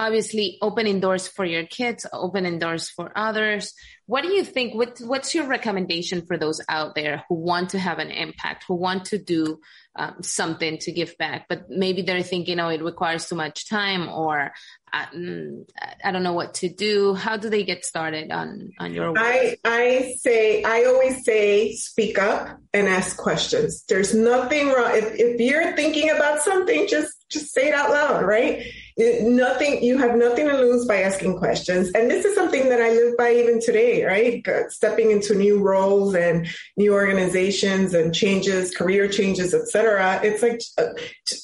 obviously 0.00 0.56
opening 0.62 0.98
doors 0.98 1.28
for 1.28 1.44
your 1.44 1.66
kids, 1.66 2.06
opening 2.12 2.58
doors 2.58 2.88
for 2.88 3.12
others. 3.14 3.74
What 4.10 4.24
do 4.24 4.32
you 4.32 4.42
think? 4.42 4.74
What, 4.74 4.98
what's 4.98 5.36
your 5.36 5.46
recommendation 5.46 6.26
for 6.26 6.36
those 6.36 6.60
out 6.68 6.96
there 6.96 7.22
who 7.28 7.36
want 7.36 7.70
to 7.70 7.78
have 7.78 8.00
an 8.00 8.10
impact, 8.10 8.64
who 8.66 8.74
want 8.74 9.04
to 9.04 9.18
do 9.18 9.60
um, 9.94 10.16
something 10.20 10.78
to 10.78 10.90
give 10.90 11.16
back, 11.16 11.46
but 11.48 11.70
maybe 11.70 12.02
they're 12.02 12.24
thinking, 12.24 12.58
oh, 12.58 12.70
it 12.70 12.82
requires 12.82 13.28
too 13.28 13.36
much 13.36 13.68
time 13.68 14.08
or 14.08 14.50
uh, 14.92 15.06
mm, 15.14 15.64
I 16.04 16.10
don't 16.10 16.24
know 16.24 16.32
what 16.32 16.54
to 16.54 16.68
do. 16.68 17.14
How 17.14 17.36
do 17.36 17.48
they 17.48 17.62
get 17.62 17.84
started 17.84 18.32
on, 18.32 18.72
on 18.80 18.92
your 18.92 19.12
work? 19.12 19.18
I, 19.20 19.56
I 19.64 20.14
say, 20.18 20.64
I 20.64 20.86
always 20.86 21.24
say, 21.24 21.74
speak 21.74 22.18
up 22.18 22.58
and 22.74 22.88
ask 22.88 23.16
questions. 23.16 23.84
There's 23.88 24.12
nothing 24.12 24.70
wrong. 24.70 24.90
If, 24.92 25.14
if 25.14 25.40
you're 25.40 25.76
thinking 25.76 26.10
about 26.10 26.40
something, 26.40 26.88
just, 26.88 27.12
just 27.28 27.54
say 27.54 27.68
it 27.68 27.74
out 27.74 27.90
loud, 27.90 28.24
right? 28.24 28.64
Nothing 28.96 29.82
you 29.82 29.98
have 29.98 30.16
nothing 30.16 30.48
to 30.48 30.56
lose 30.56 30.86
by 30.86 31.02
asking 31.02 31.38
questions. 31.38 31.90
And 31.94 32.10
this 32.10 32.24
is 32.24 32.34
something 32.34 32.68
that 32.68 32.80
i 32.80 32.90
live 32.90 33.16
by 33.16 33.32
even 33.32 33.60
today 33.60 34.04
right? 34.04 34.46
Stepping 34.70 35.10
into 35.10 35.34
new 35.34 35.60
roles 35.60 36.14
and 36.14 36.46
new 36.76 36.92
organizations 36.94 37.94
and 37.94 38.14
changes 38.14 38.74
career 38.74 39.08
changes 39.08 39.54
etc 39.54 40.20
it's 40.22 40.42
like 40.42 40.60
uh, 40.78 40.92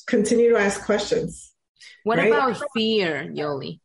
continue 0.06 0.50
to 0.50 0.59
ask 0.59 0.85
questions. 0.85 1.52
What 2.04 2.18
right? 2.18 2.28
about 2.28 2.62
fear 2.74 3.24
yoli? 3.24 3.80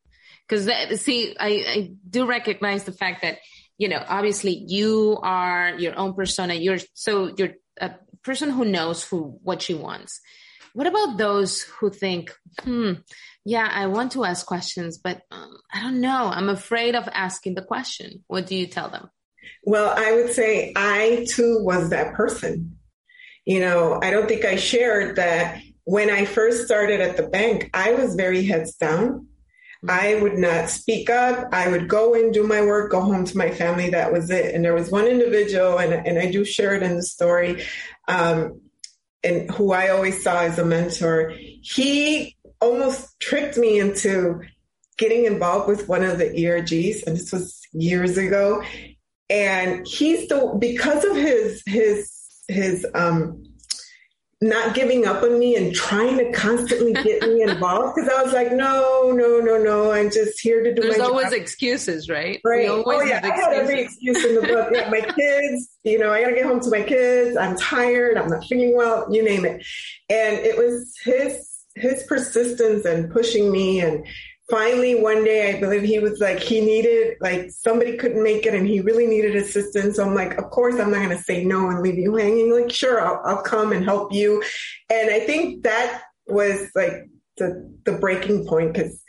Because 0.48 0.70
see 1.02 1.36
I, 1.40 1.50
I 1.50 1.92
do 2.10 2.26
recognize 2.26 2.84
the 2.84 2.92
fact 2.92 3.22
that 3.22 3.40
you 3.78 3.88
know 3.88 4.04
obviously 4.08 4.64
you 4.68 5.20
are 5.24 5.70
your 5.78 5.98
own 5.98 6.14
persona. 6.14 6.54
You're 6.54 6.80
so 6.94 7.34
you're 7.38 7.54
a 7.80 7.92
person 8.24 8.50
who 8.50 8.66
knows 8.66 9.04
who 9.04 9.40
what 9.44 9.62
she 9.62 9.74
wants. 9.74 10.22
What 10.74 10.88
about 10.88 11.18
those 11.18 11.62
who 11.64 11.90
think, 11.90 12.34
hmm, 12.64 12.94
yeah, 13.46 13.68
I 13.72 13.88
want 13.88 14.12
to 14.14 14.24
ask 14.24 14.46
questions, 14.46 15.00
but 15.04 15.22
um, 15.32 15.58
I 15.74 15.82
don't 15.82 16.02
know. 16.02 16.30
I'm 16.32 16.50
afraid 16.50 16.96
of 16.96 17.10
asking 17.12 17.56
the 17.56 17.64
question. 17.64 18.24
What 18.28 18.46
do 18.46 18.56
you 18.56 18.68
tell 18.68 18.90
them? 18.90 19.10
Well, 19.64 19.94
I 19.96 20.14
would 20.14 20.32
say 20.32 20.74
I 20.76 21.26
too 21.30 21.64
was 21.64 21.90
that 21.90 22.14
person. 22.14 22.78
You 23.46 23.60
know, 23.60 24.00
I 24.02 24.12
don't 24.12 24.28
think 24.28 24.46
I 24.46 24.56
shared 24.56 25.16
that 25.16 25.62
when 25.84 26.12
I 26.12 26.26
first 26.26 26.66
started 26.66 27.02
at 27.02 27.18
the 27.18 27.24
bank, 27.24 27.70
I 27.74 27.94
was 27.94 28.16
very 28.16 28.46
heads 28.46 28.76
down. 28.76 29.28
I 29.88 30.16
would 30.22 30.38
not 30.38 30.70
speak 30.70 31.10
up. 31.10 31.52
I 31.52 31.68
would 31.68 31.88
go 31.88 32.14
and 32.14 32.32
do 32.32 32.44
my 32.44 32.62
work, 32.62 32.92
go 32.92 33.02
home 33.02 33.26
to 33.26 33.38
my 33.38 33.50
family. 33.50 33.90
That 33.90 34.14
was 34.14 34.30
it. 34.30 34.54
And 34.54 34.64
there 34.64 34.76
was 34.76 34.92
one 34.92 35.08
individual, 35.08 35.80
and, 35.80 35.94
and 35.94 36.20
I 36.20 36.30
do 36.30 36.46
share 36.46 36.76
it 36.76 36.84
in 36.84 36.96
the 36.96 37.04
story, 37.04 37.66
um, 38.08 38.62
and 39.24 39.50
who 39.50 39.72
I 39.72 39.90
always 39.90 40.22
saw 40.24 40.42
as 40.42 40.60
a 40.60 40.66
mentor. 40.66 41.34
He 41.36 42.36
almost 42.62 43.20
tricked 43.20 43.58
me 43.58 43.80
into 43.80 44.42
getting 44.98 45.26
involved 45.26 45.68
with 45.68 45.88
one 45.90 46.04
of 46.04 46.20
the 46.20 46.26
ERGs, 46.26 47.06
and 47.06 47.18
this 47.18 47.32
was 47.32 47.60
years 47.74 48.18
ago. 48.18 48.64
And 49.30 49.88
he's 49.88 50.28
the 50.28 50.56
because 50.60 51.04
of 51.06 51.16
his 51.16 51.64
his 51.66 52.12
his 52.48 52.86
um 52.94 53.44
not 54.44 54.74
giving 54.74 55.06
up 55.06 55.22
on 55.22 55.38
me 55.38 55.56
and 55.56 55.74
trying 55.74 56.18
to 56.18 56.32
constantly 56.32 56.94
get 56.94 57.22
me 57.22 57.44
involved 57.48 57.96
because 57.96 58.10
I 58.10 58.24
was 58.24 58.34
like, 58.34 58.52
no, 58.52 59.12
no, 59.16 59.40
no, 59.40 59.62
no, 59.62 59.92
I'm 59.92 60.10
just 60.10 60.40
here 60.42 60.64
to 60.64 60.74
do 60.74 60.82
my. 60.82 60.88
There's 60.88 60.98
my 61.00 61.06
always 61.06 61.26
job. 61.26 61.34
excuses, 61.34 62.10
right? 62.10 62.42
Right. 62.44 62.68
Oh 62.68 63.04
yeah, 63.04 63.22
I 63.24 63.28
had 63.28 63.54
every 63.54 63.82
excuse 63.82 64.24
in 64.26 64.36
the 64.36 64.42
book. 64.42 64.70
Yeah, 64.74 64.90
my 64.90 65.02
kids, 65.16 65.78
you 65.84 66.00
know, 66.00 66.12
I 66.12 66.22
gotta 66.22 66.36
get 66.36 66.46
home 66.46 66.60
to 66.60 66.70
my 66.70 66.82
kids. 66.82 67.38
I'm 67.38 67.56
tired. 67.56 68.18
I'm 68.18 68.30
not 68.30 68.44
feeling 68.46 68.76
well. 68.76 69.08
You 69.14 69.24
name 69.24 69.46
it. 69.46 69.66
And 70.10 70.38
it 70.38 70.58
was 70.58 70.94
his 71.04 71.51
his 71.76 72.04
persistence 72.04 72.86
and 72.86 73.12
pushing 73.12 73.52
me. 73.52 73.82
And 73.82 74.06
finally 74.50 74.96
one 74.96 75.24
day 75.24 75.56
i 75.56 75.60
believe 75.62 75.82
he 75.82 75.98
was 75.98 76.20
like 76.20 76.38
he 76.42 76.60
needed 76.60 77.16
like 77.22 77.50
somebody 77.50 77.96
couldn't 77.96 78.22
make 78.22 78.46
it 78.46 78.54
and 78.54 78.68
he 78.68 78.82
really 78.82 79.08
needed 79.08 79.36
assistance. 79.36 79.96
So 79.96 80.06
i'm 80.06 80.14
like 80.14 80.38
of 80.38 80.50
course 80.50 80.76
i'm 80.76 80.92
not 80.92 81.04
going 81.04 81.18
to 81.18 81.24
say 81.24 81.46
no 81.46 81.70
and 81.70 81.82
leave 81.82 81.98
you 81.98 82.16
hanging. 82.16 82.54
Like 82.54 82.72
sure 82.72 83.00
I'll, 83.00 83.22
I'll 83.24 83.44
come 83.44 83.72
and 83.72 83.86
help 83.86 84.12
you. 84.12 84.44
And 84.90 85.10
i 85.10 85.22
think 85.22 85.64
that 85.64 86.04
was 86.28 86.70
like 86.76 87.10
the 87.38 87.74
the 87.86 87.94
breaking 87.94 88.46
point 88.46 88.74
because 88.74 89.02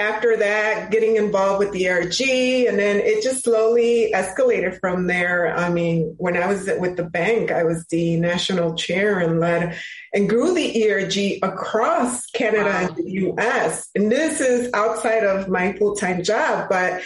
after 0.00 0.34
that, 0.38 0.90
getting 0.90 1.16
involved 1.16 1.58
with 1.58 1.72
the 1.72 1.86
ERG, 1.86 2.20
and 2.66 2.78
then 2.78 2.96
it 3.00 3.22
just 3.22 3.44
slowly 3.44 4.10
escalated 4.14 4.80
from 4.80 5.06
there. 5.06 5.54
I 5.54 5.68
mean, 5.68 6.14
when 6.16 6.38
I 6.38 6.46
was 6.46 6.70
with 6.78 6.96
the 6.96 7.04
bank, 7.04 7.52
I 7.52 7.64
was 7.64 7.84
the 7.90 8.16
national 8.16 8.76
chair 8.76 9.18
and 9.18 9.40
led 9.40 9.78
and 10.14 10.28
grew 10.28 10.54
the 10.54 10.90
ERG 10.90 11.38
across 11.42 12.24
Canada 12.30 12.64
wow. 12.64 12.88
and 12.88 12.96
the 12.96 13.10
US. 13.28 13.90
And 13.94 14.10
this 14.10 14.40
is 14.40 14.70
outside 14.72 15.22
of 15.22 15.48
my 15.48 15.74
full 15.74 15.94
time 15.94 16.22
job, 16.22 16.70
but 16.70 17.02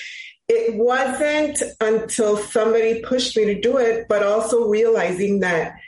it 0.49 0.77
wasn't 0.77 1.63
until 1.81 2.37
somebody 2.37 3.01
pushed 3.01 3.37
me 3.37 3.47
to 3.47 3.61
do 3.61 3.79
it, 3.79 4.07
but 4.09 4.23
also 4.23 4.69
realizing 4.69 5.41
that, 5.41 5.81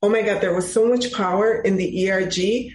oh 0.00 0.08
my 0.08 0.22
God, 0.22 0.40
there 0.40 0.54
was 0.54 0.72
so 0.72 0.88
much 0.88 1.12
power 1.12 1.60
in 1.60 1.76
the 1.76 2.08
ERG 2.08 2.72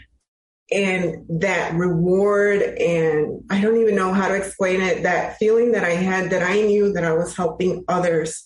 and 0.71 1.25
that 1.41 1.73
reward 1.73 2.62
and 2.62 3.43
I 3.49 3.62
don't 3.62 3.77
even 3.77 3.95
know 3.95 4.13
how 4.13 4.27
to 4.27 4.36
explain 4.36 4.82
it 4.82 5.03
that 5.03 5.38
feeling 5.38 5.71
that 5.71 5.84
I 5.84 5.91
had 5.91 6.29
that 6.29 6.43
I 6.43 6.62
knew 6.62 6.93
that 6.93 7.03
I 7.03 7.13
was 7.13 7.36
helping 7.36 7.84
others 7.88 8.45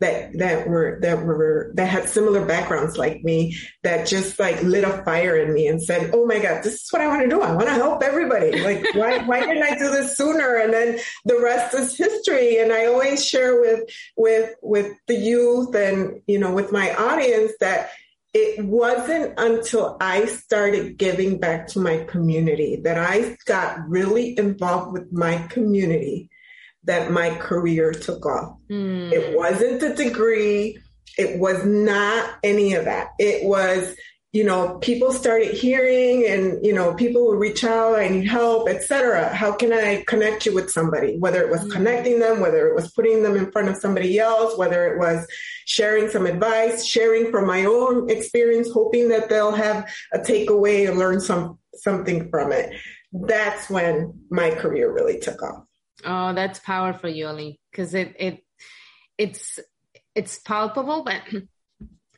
that 0.00 0.36
that 0.38 0.66
were 0.66 0.98
that 1.02 1.24
were 1.24 1.72
that 1.74 1.88
had 1.88 2.08
similar 2.08 2.44
backgrounds 2.44 2.96
like 2.96 3.22
me 3.22 3.56
that 3.82 4.06
just 4.06 4.38
like 4.40 4.60
lit 4.62 4.82
a 4.82 5.02
fire 5.04 5.36
in 5.36 5.52
me 5.52 5.66
and 5.66 5.82
said 5.82 6.10
oh 6.14 6.26
my 6.26 6.38
god 6.38 6.64
this 6.64 6.74
is 6.74 6.88
what 6.90 7.02
I 7.02 7.06
want 7.06 7.22
to 7.22 7.28
do. 7.28 7.40
I 7.40 7.52
want 7.52 7.68
to 7.68 7.74
help 7.74 8.02
everybody. 8.02 8.60
Like 8.60 8.94
why 8.94 9.18
why 9.24 9.40
didn't 9.40 9.62
I 9.62 9.78
do 9.78 9.90
this 9.90 10.16
sooner? 10.16 10.56
And 10.56 10.72
then 10.72 10.98
the 11.24 11.38
rest 11.40 11.74
is 11.74 11.96
history. 11.96 12.58
And 12.58 12.72
I 12.72 12.86
always 12.86 13.24
share 13.24 13.60
with 13.60 13.88
with 14.16 14.54
with 14.62 14.96
the 15.06 15.16
youth 15.16 15.74
and 15.74 16.22
you 16.26 16.38
know 16.38 16.52
with 16.52 16.72
my 16.72 16.94
audience 16.94 17.52
that 17.60 17.90
it 18.32 18.64
wasn't 18.64 19.34
until 19.38 19.96
I 20.00 20.26
started 20.26 20.98
giving 20.98 21.38
back 21.38 21.66
to 21.68 21.80
my 21.80 22.04
community 22.04 22.80
that 22.84 22.96
I 22.96 23.36
got 23.44 23.88
really 23.88 24.38
involved 24.38 24.92
with 24.92 25.12
my 25.12 25.38
community 25.48 26.30
that 26.84 27.10
my 27.10 27.30
career 27.30 27.92
took 27.92 28.24
off. 28.24 28.56
Mm. 28.70 29.12
It 29.12 29.36
wasn't 29.36 29.80
the 29.80 29.94
degree. 29.94 30.78
It 31.18 31.38
was 31.38 31.64
not 31.64 32.36
any 32.42 32.74
of 32.74 32.84
that. 32.84 33.08
It 33.18 33.44
was 33.44 33.94
you 34.32 34.44
know, 34.44 34.78
people 34.78 35.12
started 35.12 35.52
hearing 35.52 36.24
and, 36.24 36.64
you 36.64 36.72
know, 36.72 36.94
people 36.94 37.26
will 37.26 37.34
reach 37.34 37.64
out, 37.64 37.98
I 37.98 38.08
need 38.08 38.28
help, 38.28 38.68
etc. 38.68 39.34
How 39.34 39.52
can 39.52 39.72
I 39.72 40.04
connect 40.06 40.46
you 40.46 40.54
with 40.54 40.70
somebody? 40.70 41.18
Whether 41.18 41.42
it 41.42 41.50
was 41.50 41.62
mm-hmm. 41.62 41.72
connecting 41.72 42.20
them, 42.20 42.38
whether 42.38 42.68
it 42.68 42.76
was 42.76 42.92
putting 42.92 43.24
them 43.24 43.34
in 43.34 43.50
front 43.50 43.68
of 43.68 43.76
somebody 43.76 44.20
else, 44.20 44.56
whether 44.56 44.86
it 44.86 44.98
was 44.98 45.26
sharing 45.66 46.08
some 46.08 46.26
advice, 46.26 46.86
sharing 46.86 47.32
from 47.32 47.44
my 47.44 47.64
own 47.64 48.08
experience, 48.08 48.70
hoping 48.70 49.08
that 49.08 49.28
they'll 49.28 49.50
have 49.50 49.90
a 50.12 50.18
takeaway 50.18 50.88
and 50.88 50.96
learn 50.96 51.20
some 51.20 51.58
something 51.74 52.30
from 52.30 52.52
it. 52.52 52.72
That's 53.12 53.68
when 53.68 54.26
my 54.30 54.50
career 54.50 54.92
really 54.92 55.18
took 55.18 55.42
off. 55.42 55.64
Oh, 56.04 56.34
that's 56.34 56.60
powerful, 56.60 57.10
Yoli, 57.10 57.58
because 57.70 57.94
it 57.94 58.14
it 58.16 58.44
it's 59.18 59.58
it's 60.14 60.38
palpable, 60.38 61.02
but 61.02 61.22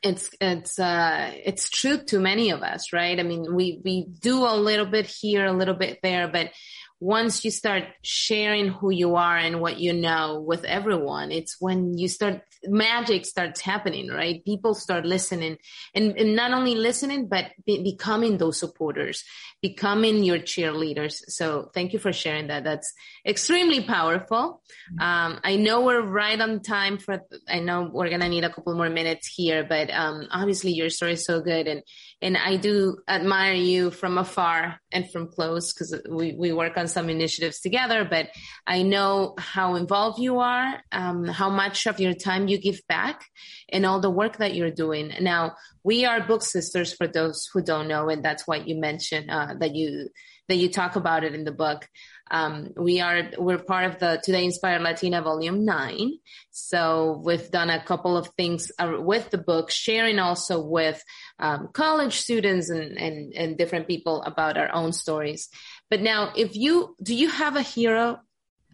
it's 0.03 0.29
it's 0.41 0.79
uh 0.79 1.31
it's 1.45 1.69
true 1.69 2.03
to 2.05 2.19
many 2.19 2.51
of 2.51 2.61
us 2.61 2.93
right? 2.93 3.19
I 3.19 3.23
mean 3.23 3.55
we 3.55 3.79
we 3.83 4.05
do 4.19 4.45
a 4.45 4.55
little 4.55 4.85
bit 4.85 5.07
here 5.07 5.45
a 5.45 5.53
little 5.53 5.73
bit 5.73 5.99
there 6.03 6.27
but 6.27 6.51
once 6.99 7.43
you 7.43 7.51
start 7.51 7.83
sharing 8.01 8.69
who 8.69 8.89
you 8.89 9.15
are 9.15 9.37
and 9.37 9.59
what 9.59 9.79
you 9.79 9.93
know 9.93 10.43
with 10.45 10.63
everyone 10.63 11.31
it's 11.31 11.57
when 11.59 11.97
you 11.97 12.07
start 12.07 12.41
magic 12.67 13.25
starts 13.25 13.61
happening 13.61 14.09
right? 14.09 14.43
People 14.45 14.73
start 14.73 15.05
listening. 15.05 15.57
And, 15.93 16.17
and 16.17 16.35
not 16.35 16.51
only 16.51 16.75
listening 16.75 17.27
but 17.27 17.51
be, 17.65 17.83
becoming 17.83 18.37
those 18.37 18.59
supporters 18.59 19.23
becoming 19.61 20.23
your 20.23 20.39
cheerleaders. 20.39 21.21
So 21.27 21.69
thank 21.73 21.93
you 21.93 21.99
for 21.99 22.11
sharing 22.11 22.47
that. 22.47 22.65
That's 22.65 22.93
extremely 23.25 23.81
powerful. 23.81 24.61
Um, 24.99 25.39
i 25.43 25.55
know 25.55 25.81
we're 25.81 26.01
right 26.01 26.39
on 26.39 26.61
time 26.61 26.97
for 26.97 27.21
i 27.47 27.59
know 27.59 27.89
we're 27.91 28.09
gonna 28.09 28.29
need 28.29 28.43
a 28.43 28.49
couple 28.49 28.75
more 28.75 28.89
minutes 28.89 29.27
here 29.27 29.63
but 29.63 29.89
um, 29.91 30.27
obviously 30.31 30.71
your 30.71 30.89
story 30.89 31.13
is 31.13 31.25
so 31.25 31.41
good 31.41 31.67
and 31.67 31.81
and 32.23 32.37
i 32.37 32.55
do 32.55 32.97
admire 33.07 33.53
you 33.53 33.91
from 33.91 34.17
afar 34.17 34.79
and 34.91 35.11
from 35.11 35.27
close 35.27 35.73
because 35.73 35.95
we, 36.09 36.33
we 36.33 36.51
work 36.51 36.77
on 36.77 36.87
some 36.87 37.09
initiatives 37.09 37.59
together 37.59 38.07
but 38.09 38.29
i 38.65 38.81
know 38.81 39.35
how 39.37 39.75
involved 39.75 40.17
you 40.17 40.39
are 40.39 40.81
um, 40.91 41.25
how 41.25 41.49
much 41.49 41.85
of 41.85 41.99
your 41.99 42.13
time 42.13 42.47
you 42.47 42.57
give 42.57 42.81
back 42.87 43.25
and 43.73 43.85
all 43.85 43.99
the 43.99 44.09
work 44.09 44.37
that 44.37 44.55
you're 44.55 44.71
doing. 44.71 45.11
Now 45.19 45.55
we 45.83 46.05
are 46.05 46.25
book 46.25 46.43
sisters 46.43 46.93
for 46.93 47.07
those 47.07 47.49
who 47.51 47.61
don't 47.61 47.87
know 47.87 48.09
and 48.09 48.23
that's 48.23 48.47
why 48.47 48.57
you 48.57 48.75
mentioned 48.75 49.29
uh, 49.29 49.55
that 49.59 49.75
you 49.75 50.09
that 50.49 50.55
you 50.55 50.69
talk 50.69 50.95
about 50.95 51.23
it 51.23 51.35
in 51.35 51.43
the 51.43 51.51
book 51.51 51.87
um, 52.31 52.69
we 52.75 52.99
are 52.99 53.29
we're 53.37 53.59
part 53.59 53.85
of 53.85 53.99
the 53.99 54.19
Today 54.23 54.45
Inspired 54.45 54.81
Latina 54.81 55.21
Volume 55.21 55.65
Nine. 55.65 56.13
So 56.49 57.21
we've 57.23 57.51
done 57.51 57.69
a 57.69 57.83
couple 57.83 58.17
of 58.17 58.27
things 58.37 58.71
uh, 58.79 58.93
with 58.97 59.29
the 59.29 59.37
book, 59.37 59.69
sharing 59.69 60.17
also 60.17 60.59
with 60.59 61.03
um, 61.39 61.69
college 61.73 62.17
students 62.17 62.69
and, 62.69 62.97
and 62.97 63.33
and 63.35 63.57
different 63.57 63.87
people 63.87 64.23
about 64.23 64.57
our 64.57 64.73
own 64.73 64.93
stories. 64.93 65.49
But 65.89 66.01
now, 66.01 66.33
if 66.35 66.55
you 66.55 66.95
do, 67.03 67.13
you 67.13 67.29
have 67.29 67.55
a 67.55 67.61
hero, 67.61 68.19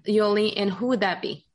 Yoli, 0.07 0.53
and 0.55 0.71
who 0.71 0.87
would 0.87 1.01
that 1.01 1.21
be? 1.21 1.45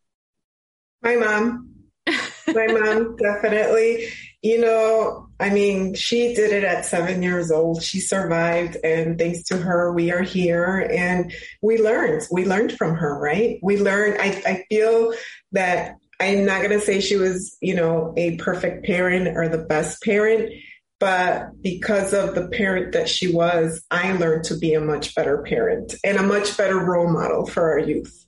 My 1.01 1.17
mom. 1.17 1.71
My 2.07 2.67
mom, 2.67 3.17
definitely. 3.17 4.09
You 4.43 4.61
know, 4.61 5.29
I 5.45 5.51
mean, 5.51 5.93
she 5.93 6.33
did 6.33 6.55
it 6.55 6.65
at 6.65 6.87
seven 6.87 7.23
years 7.23 7.51
old. 7.51 7.83
She 7.83 8.01
survived, 8.01 8.79
and 8.83 9.19
thanks 9.19 9.43
to 9.49 9.59
her, 9.59 9.93
we 9.93 10.11
are 10.11 10.23
here. 10.23 10.89
And 10.91 11.35
we 11.61 11.77
learned. 11.77 12.23
We 12.33 12.47
learned 12.47 12.73
from 12.79 12.95
her, 12.95 13.19
right? 13.19 13.59
We 13.63 13.77
learned. 13.77 14.23
I, 14.23 14.43
I 14.47 14.65
feel 14.71 15.13
that 15.53 15.97
I'm 16.19 16.47
not 16.47 16.63
going 16.63 16.71
to 16.71 16.81
say 16.81 17.03
she 17.03 17.17
was, 17.17 17.59
you 17.61 17.75
know, 17.75 18.15
a 18.17 18.37
perfect 18.37 18.87
parent 18.87 19.37
or 19.37 19.51
the 19.51 19.59
best 19.59 20.03
parent, 20.03 20.51
but 20.99 21.61
because 21.61 22.15
of 22.15 22.35
the 22.35 22.49
parent 22.49 22.93
that 22.93 23.11
she 23.11 23.31
was, 23.31 23.85
I 23.91 24.13
learned 24.13 24.45
to 24.45 24.57
be 24.57 24.73
a 24.73 24.81
much 24.81 25.15
better 25.15 25.43
parent 25.43 25.95
and 26.03 26.17
a 26.17 26.23
much 26.23 26.57
better 26.57 26.79
role 26.79 27.13
model 27.13 27.45
for 27.45 27.73
our 27.73 27.81
youth. 27.81 28.25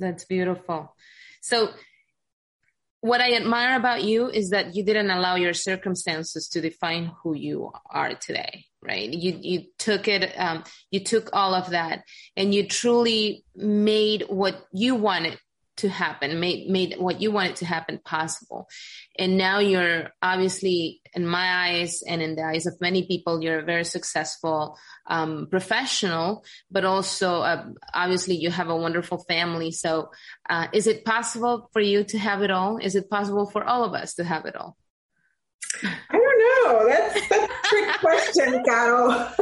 That's 0.00 0.24
beautiful. 0.24 0.92
So, 1.40 1.68
what 3.00 3.20
I 3.20 3.34
admire 3.34 3.76
about 3.76 4.04
you 4.04 4.28
is 4.28 4.50
that 4.50 4.74
you 4.74 4.84
didn't 4.84 5.10
allow 5.10 5.36
your 5.36 5.54
circumstances 5.54 6.48
to 6.48 6.60
define 6.60 7.12
who 7.22 7.34
you 7.34 7.72
are 7.90 8.14
today, 8.14 8.66
right? 8.82 9.10
You 9.10 9.38
you 9.40 9.62
took 9.78 10.06
it, 10.06 10.32
um, 10.38 10.64
you 10.90 11.00
took 11.00 11.30
all 11.32 11.54
of 11.54 11.70
that, 11.70 12.02
and 12.36 12.54
you 12.54 12.66
truly 12.66 13.44
made 13.56 14.24
what 14.28 14.66
you 14.72 14.94
wanted 14.94 15.38
to 15.80 15.88
happen, 15.88 16.40
made 16.40 16.68
made 16.68 16.96
what 16.98 17.20
you 17.20 17.30
wanted 17.32 17.56
to 17.56 17.66
happen 17.66 17.98
possible. 18.04 18.68
And 19.18 19.36
now 19.36 19.58
you're 19.58 20.10
obviously, 20.22 21.00
in 21.14 21.26
my 21.26 21.68
eyes 21.68 22.02
and 22.06 22.22
in 22.22 22.36
the 22.36 22.44
eyes 22.44 22.66
of 22.66 22.80
many 22.80 23.06
people, 23.06 23.42
you're 23.42 23.60
a 23.60 23.64
very 23.64 23.84
successful 23.84 24.78
um, 25.06 25.48
professional, 25.50 26.44
but 26.70 26.84
also 26.84 27.40
uh, 27.40 27.64
obviously 27.94 28.36
you 28.36 28.50
have 28.50 28.68
a 28.68 28.76
wonderful 28.76 29.18
family. 29.28 29.70
So, 29.72 30.10
uh, 30.48 30.68
is 30.72 30.86
it 30.86 31.04
possible 31.04 31.68
for 31.72 31.80
you 31.80 32.04
to 32.04 32.18
have 32.18 32.42
it 32.42 32.50
all? 32.50 32.78
Is 32.78 32.94
it 32.94 33.10
possible 33.10 33.46
for 33.50 33.64
all 33.64 33.84
of 33.84 33.94
us 33.94 34.14
to 34.14 34.24
have 34.24 34.46
it 34.46 34.56
all? 34.56 34.76
I 35.82 36.16
know. 36.64 36.86
That's, 36.86 37.28
that's 37.28 37.44
a 37.44 37.68
trick 37.68 37.88
question, 38.00 38.64
Carol. 38.64 39.10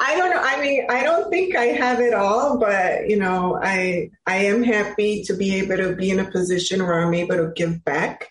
I 0.00 0.16
don't 0.16 0.30
know. 0.30 0.42
I 0.42 0.60
mean, 0.60 0.86
I 0.88 1.02
don't 1.02 1.30
think 1.30 1.54
I 1.56 1.66
have 1.66 2.00
it 2.00 2.14
all, 2.14 2.58
but 2.58 3.08
you 3.08 3.18
know, 3.18 3.58
I 3.62 4.10
I 4.26 4.36
am 4.44 4.62
happy 4.62 5.24
to 5.24 5.34
be 5.34 5.56
able 5.56 5.76
to 5.76 5.94
be 5.94 6.10
in 6.10 6.20
a 6.20 6.30
position 6.30 6.82
where 6.82 7.00
I'm 7.00 7.14
able 7.14 7.36
to 7.36 7.52
give 7.54 7.84
back. 7.84 8.30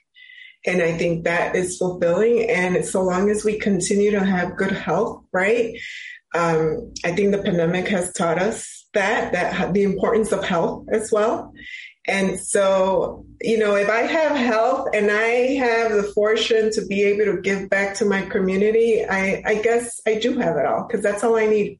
And 0.66 0.82
I 0.82 0.98
think 0.98 1.26
that 1.26 1.56
is 1.56 1.78
fulfilling. 1.78 2.50
And 2.50 2.86
so 2.86 3.04
long 3.04 3.30
as 3.30 3.44
we 3.44 3.60
continue 3.60 4.12
to 4.12 4.24
have 4.24 4.56
good 4.56 4.72
health, 4.72 5.26
right? 5.34 5.78
Um, 6.34 6.94
I 7.04 7.12
think 7.12 7.32
the 7.32 7.44
pandemic 7.44 7.88
has 7.90 8.14
taught 8.14 8.42
us 8.42 8.88
that, 8.94 9.34
that 9.34 9.74
the 9.74 9.84
importance 9.84 10.32
of 10.32 10.44
health 10.44 10.88
as 10.92 11.12
well. 11.12 11.54
And 12.06 12.40
so, 12.40 13.26
you 13.42 13.58
know, 13.58 13.76
if 13.76 13.90
I 13.90 14.02
have 14.02 14.36
health 14.36 14.90
and 14.94 15.10
I 15.10 15.56
have 15.56 15.94
the 15.94 16.04
fortune 16.04 16.70
to 16.72 16.86
be 16.86 17.04
able 17.04 17.34
to 17.34 17.42
give 17.42 17.70
back 17.70 17.96
to 17.96 18.06
my 18.06 18.24
community, 18.24 19.06
I, 19.06 19.42
I 19.46 19.62
guess 19.62 20.02
I 20.06 20.20
do 20.20 20.38
have 20.38 20.58
it 20.58 20.66
all 20.66 20.86
because 20.86 21.02
that's 21.02 21.24
all 21.24 21.38
I 21.38 21.48
need. 21.48 21.80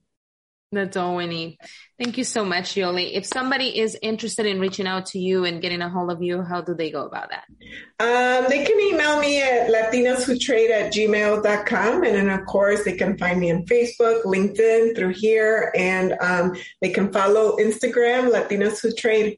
That's 0.74 0.98
all 0.98 1.16
we 1.16 1.28
need. 1.28 1.58
Thank 2.00 2.18
you 2.18 2.24
so 2.24 2.44
much, 2.44 2.74
Yoli. 2.74 3.12
If 3.14 3.26
somebody 3.26 3.80
is 3.80 3.98
interested 4.02 4.46
in 4.46 4.60
reaching 4.60 4.88
out 4.88 5.06
to 5.08 5.20
you 5.20 5.46
and 5.46 5.62
getting 5.62 5.82
a 5.82 5.90
hold 5.90 6.12
of 6.12 6.24
you, 6.24 6.42
how 6.42 6.62
do 6.62 6.74
they 6.74 6.90
go 6.90 7.06
about 7.06 7.30
that? 7.30 7.46
Um, 8.00 8.50
they 8.50 8.66
can 8.66 8.80
email 8.80 9.20
me 9.20 9.42
at 9.42 9.70
latinaswhotrade 9.70 10.72
at 10.72 10.94
gmail.com. 10.94 12.04
And 12.04 12.16
then, 12.16 12.30
of 12.30 12.46
course, 12.48 12.84
they 12.84 12.98
can 12.98 13.18
find 13.18 13.40
me 13.40 13.52
on 13.52 13.66
Facebook, 13.66 14.24
LinkedIn, 14.24 14.96
through 14.96 15.14
here. 15.14 15.72
And 15.78 16.16
um, 16.20 16.56
they 16.82 16.90
can 16.90 17.14
follow 17.14 17.58
Instagram, 17.58 18.32
Latinas 18.32 18.82
Who 18.82 18.92
Trade. 18.94 19.38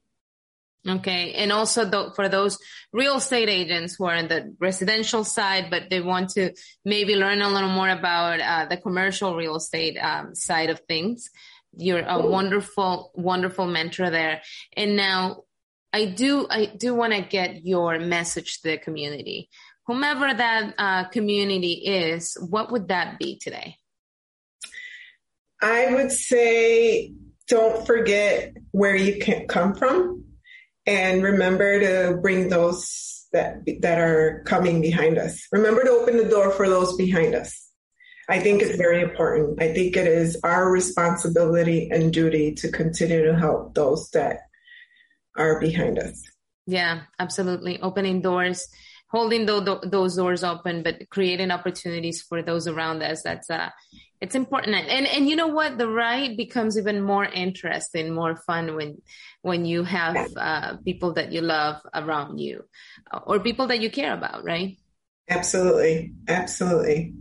Okay. 0.87 1.33
And 1.33 1.51
also 1.51 1.89
th- 1.89 2.13
for 2.15 2.29
those 2.29 2.59
real 2.93 3.15
estate 3.15 3.49
agents 3.49 3.95
who 3.95 4.05
are 4.05 4.15
in 4.15 4.27
the 4.27 4.55
residential 4.59 5.23
side, 5.23 5.69
but 5.71 5.89
they 5.89 5.99
want 5.99 6.29
to 6.31 6.53
maybe 6.83 7.15
learn 7.15 7.41
a 7.41 7.49
little 7.49 7.69
more 7.69 7.89
about 7.89 8.39
uh, 8.39 8.65
the 8.69 8.77
commercial 8.77 9.35
real 9.35 9.55
estate 9.55 9.97
um, 9.97 10.35
side 10.35 10.69
of 10.69 10.79
things. 10.81 11.31
You're 11.75 12.05
a 12.05 12.25
wonderful, 12.25 13.11
wonderful 13.15 13.65
mentor 13.65 14.11
there. 14.11 14.41
And 14.77 14.95
now 14.95 15.43
I 15.91 16.05
do, 16.05 16.47
I 16.49 16.67
do 16.67 16.93
want 16.93 17.13
to 17.13 17.21
get 17.21 17.65
your 17.65 17.97
message 17.99 18.61
to 18.61 18.69
the 18.69 18.77
community. 18.77 19.49
Whomever 19.87 20.33
that 20.33 20.73
uh, 20.77 21.03
community 21.05 21.73
is, 21.73 22.37
what 22.39 22.71
would 22.71 22.89
that 22.89 23.17
be 23.17 23.39
today? 23.39 23.77
I 25.61 25.93
would 25.93 26.11
say 26.11 27.13
don't 27.47 27.85
forget 27.85 28.55
where 28.71 28.95
you 28.95 29.19
can 29.19 29.47
come 29.47 29.73
from 29.73 30.24
and 30.85 31.23
remember 31.23 31.79
to 31.79 32.17
bring 32.21 32.49
those 32.49 33.27
that 33.33 33.65
that 33.81 33.99
are 33.99 34.43
coming 34.45 34.81
behind 34.81 35.17
us. 35.17 35.47
Remember 35.51 35.83
to 35.83 35.91
open 35.91 36.17
the 36.17 36.29
door 36.29 36.51
for 36.51 36.69
those 36.69 36.95
behind 36.95 37.35
us. 37.35 37.69
I 38.27 38.39
think 38.39 38.61
it's 38.61 38.77
very 38.77 39.01
important. 39.01 39.61
I 39.61 39.73
think 39.73 39.95
it 39.95 40.07
is 40.07 40.39
our 40.43 40.69
responsibility 40.71 41.89
and 41.91 42.11
duty 42.11 42.53
to 42.55 42.71
continue 42.71 43.23
to 43.25 43.35
help 43.35 43.75
those 43.75 44.09
that 44.11 44.37
are 45.37 45.59
behind 45.59 45.99
us. 45.99 46.23
Yeah, 46.65 47.01
absolutely. 47.19 47.79
Opening 47.81 48.21
doors, 48.21 48.67
holding 49.11 49.45
those 49.45 50.15
doors 50.15 50.43
open, 50.43 50.81
but 50.81 51.07
creating 51.09 51.51
opportunities 51.51 52.23
for 52.23 52.41
those 52.41 52.67
around 52.67 53.03
us. 53.03 53.21
That's 53.21 53.49
uh, 53.49 53.69
it's 54.25 54.33
important. 54.33 54.75
And 54.75 55.05
and 55.05 55.29
you 55.29 55.35
know 55.35 55.47
what? 55.47 55.77
The 55.77 55.87
ride 55.87 56.35
becomes 56.35 56.79
even 56.79 57.01
more 57.01 57.25
interesting, 57.25 58.13
more 58.13 58.35
fun 58.35 58.75
when 58.75 58.97
when 59.43 59.65
you 59.65 59.83
have 59.83 60.17
uh, 60.35 60.77
people 60.77 61.13
that 61.13 61.31
you 61.31 61.41
love 61.41 61.75
around 61.93 62.39
you, 62.39 62.63
or 63.27 63.39
people 63.39 63.67
that 63.67 63.81
you 63.81 63.91
care 63.91 64.13
about, 64.13 64.43
right? 64.43 64.77
Absolutely, 65.29 66.13
absolutely. 66.27 67.13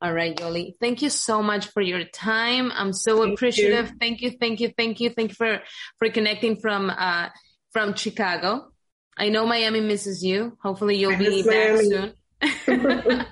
All 0.00 0.14
right, 0.14 0.34
Yoli. 0.34 0.72
Thank 0.80 1.02
you 1.02 1.10
so 1.10 1.42
much 1.42 1.66
for 1.68 1.82
your 1.82 2.04
time. 2.04 2.72
I'm 2.72 2.94
so 2.94 3.20
thank 3.20 3.34
appreciative. 3.34 3.90
You. 3.90 3.96
Thank 4.00 4.22
you, 4.22 4.30
thank 4.30 4.60
you, 4.60 4.72
thank 4.76 5.00
you, 5.00 5.10
thank 5.10 5.30
you 5.32 5.34
for 5.34 5.60
for 5.98 6.08
connecting 6.08 6.56
from 6.56 6.88
uh, 6.88 7.28
from 7.72 7.94
Chicago. 7.94 8.72
I 9.18 9.28
know 9.28 9.44
Miami 9.46 9.80
misses 9.80 10.24
you. 10.24 10.56
Hopefully, 10.62 10.96
you'll 10.96 11.18
be 11.18 11.42
back 11.42 11.80
soon. 11.80 12.14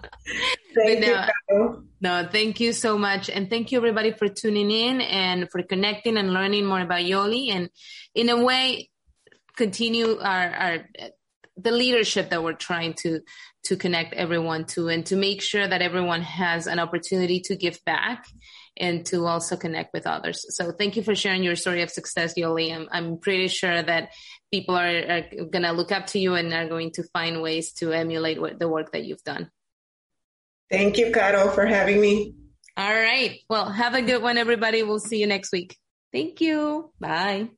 thank 0.74 1.04
you. 1.50 1.88
No, 2.00 2.28
thank 2.30 2.60
you 2.60 2.72
so 2.72 2.98
much. 2.98 3.30
And 3.30 3.48
thank 3.48 3.72
you 3.72 3.78
everybody 3.78 4.12
for 4.12 4.28
tuning 4.28 4.70
in 4.70 5.00
and 5.00 5.50
for 5.50 5.62
connecting 5.62 6.16
and 6.16 6.32
learning 6.32 6.66
more 6.66 6.80
about 6.80 7.00
Yoli 7.00 7.50
and 7.50 7.70
in 8.14 8.28
a 8.28 8.42
way 8.42 8.90
continue 9.56 10.18
our, 10.18 10.50
our 10.50 10.78
the 11.56 11.70
leadership 11.70 12.30
that 12.30 12.42
we're 12.42 12.52
trying 12.52 12.94
to 12.94 13.20
to 13.64 13.76
connect 13.76 14.12
everyone 14.14 14.66
to 14.66 14.88
and 14.88 15.06
to 15.06 15.16
make 15.16 15.40
sure 15.40 15.66
that 15.66 15.80
everyone 15.80 16.20
has 16.20 16.66
an 16.66 16.78
opportunity 16.78 17.40
to 17.40 17.56
give 17.56 17.82
back 17.86 18.26
and 18.76 19.06
to 19.06 19.24
also 19.24 19.56
connect 19.56 19.94
with 19.94 20.06
others. 20.06 20.44
So 20.56 20.72
thank 20.72 20.96
you 20.96 21.02
for 21.02 21.14
sharing 21.14 21.42
your 21.42 21.56
story 21.56 21.80
of 21.82 21.90
success, 21.90 22.34
Yoli. 22.36 22.74
I'm, 22.74 22.88
I'm 22.90 23.18
pretty 23.18 23.48
sure 23.48 23.82
that 23.82 24.10
people 24.52 24.74
are, 24.74 24.86
are 24.86 25.22
going 25.50 25.62
to 25.62 25.72
look 25.72 25.92
up 25.92 26.08
to 26.08 26.18
you 26.18 26.34
and 26.34 26.52
are 26.52 26.68
going 26.68 26.90
to 26.92 27.04
find 27.04 27.40
ways 27.40 27.72
to 27.74 27.92
emulate 27.92 28.40
what, 28.40 28.58
the 28.58 28.68
work 28.68 28.92
that 28.92 29.04
you've 29.04 29.22
done. 29.22 29.50
Thank 30.70 30.98
you, 30.98 31.12
Caro, 31.12 31.50
for 31.50 31.66
having 31.66 32.00
me. 32.00 32.34
All 32.76 32.92
right. 32.92 33.38
Well, 33.48 33.70
have 33.70 33.94
a 33.94 34.02
good 34.02 34.22
one, 34.22 34.38
everybody. 34.38 34.82
We'll 34.82 34.98
see 34.98 35.18
you 35.18 35.26
next 35.26 35.52
week. 35.52 35.76
Thank 36.12 36.40
you. 36.40 36.92
Bye. 36.98 37.50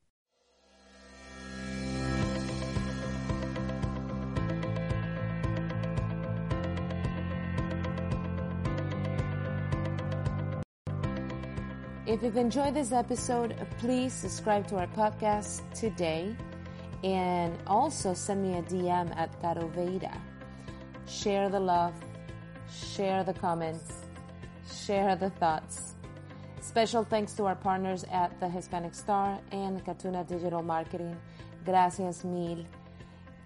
If 12.07 12.23
you've 12.23 12.37
enjoyed 12.37 12.73
this 12.73 12.93
episode, 12.93 13.53
please 13.79 14.13
subscribe 14.13 14.65
to 14.69 14.77
our 14.77 14.87
podcast 14.87 15.61
today 15.73 16.33
and 17.03 17.57
also 17.67 18.13
send 18.13 18.41
me 18.41 18.57
a 18.57 18.61
DM 18.61 19.13
at 19.17 19.41
Caroveda. 19.41 20.15
Share 21.05 21.49
the 21.49 21.59
love, 21.59 21.93
share 22.71 23.23
the 23.23 23.33
comments, 23.33 23.93
share 24.85 25.15
the 25.15 25.29
thoughts. 25.31 25.95
Special 26.61 27.03
thanks 27.03 27.33
to 27.33 27.45
our 27.45 27.55
partners 27.55 28.03
at 28.11 28.37
the 28.39 28.49
Hispanic 28.49 28.93
Star 28.93 29.39
and 29.51 29.83
Catuna 29.85 30.27
Digital 30.27 30.61
Marketing. 30.61 31.17
Gracias 31.65 32.23
mil. 32.23 32.65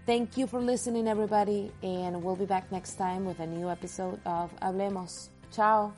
Thank 0.06 0.38
you 0.38 0.48
for 0.48 0.60
listening, 0.60 1.08
everybody, 1.08 1.72
and 1.84 2.24
we'll 2.24 2.36
be 2.36 2.46
back 2.46 2.72
next 2.72 2.96
time 2.96 3.26
with 3.26 3.40
a 3.40 3.46
new 3.46 3.70
episode 3.70 4.20
of 4.26 4.52
Hablemos. 4.60 5.30
Ciao. 5.52 5.94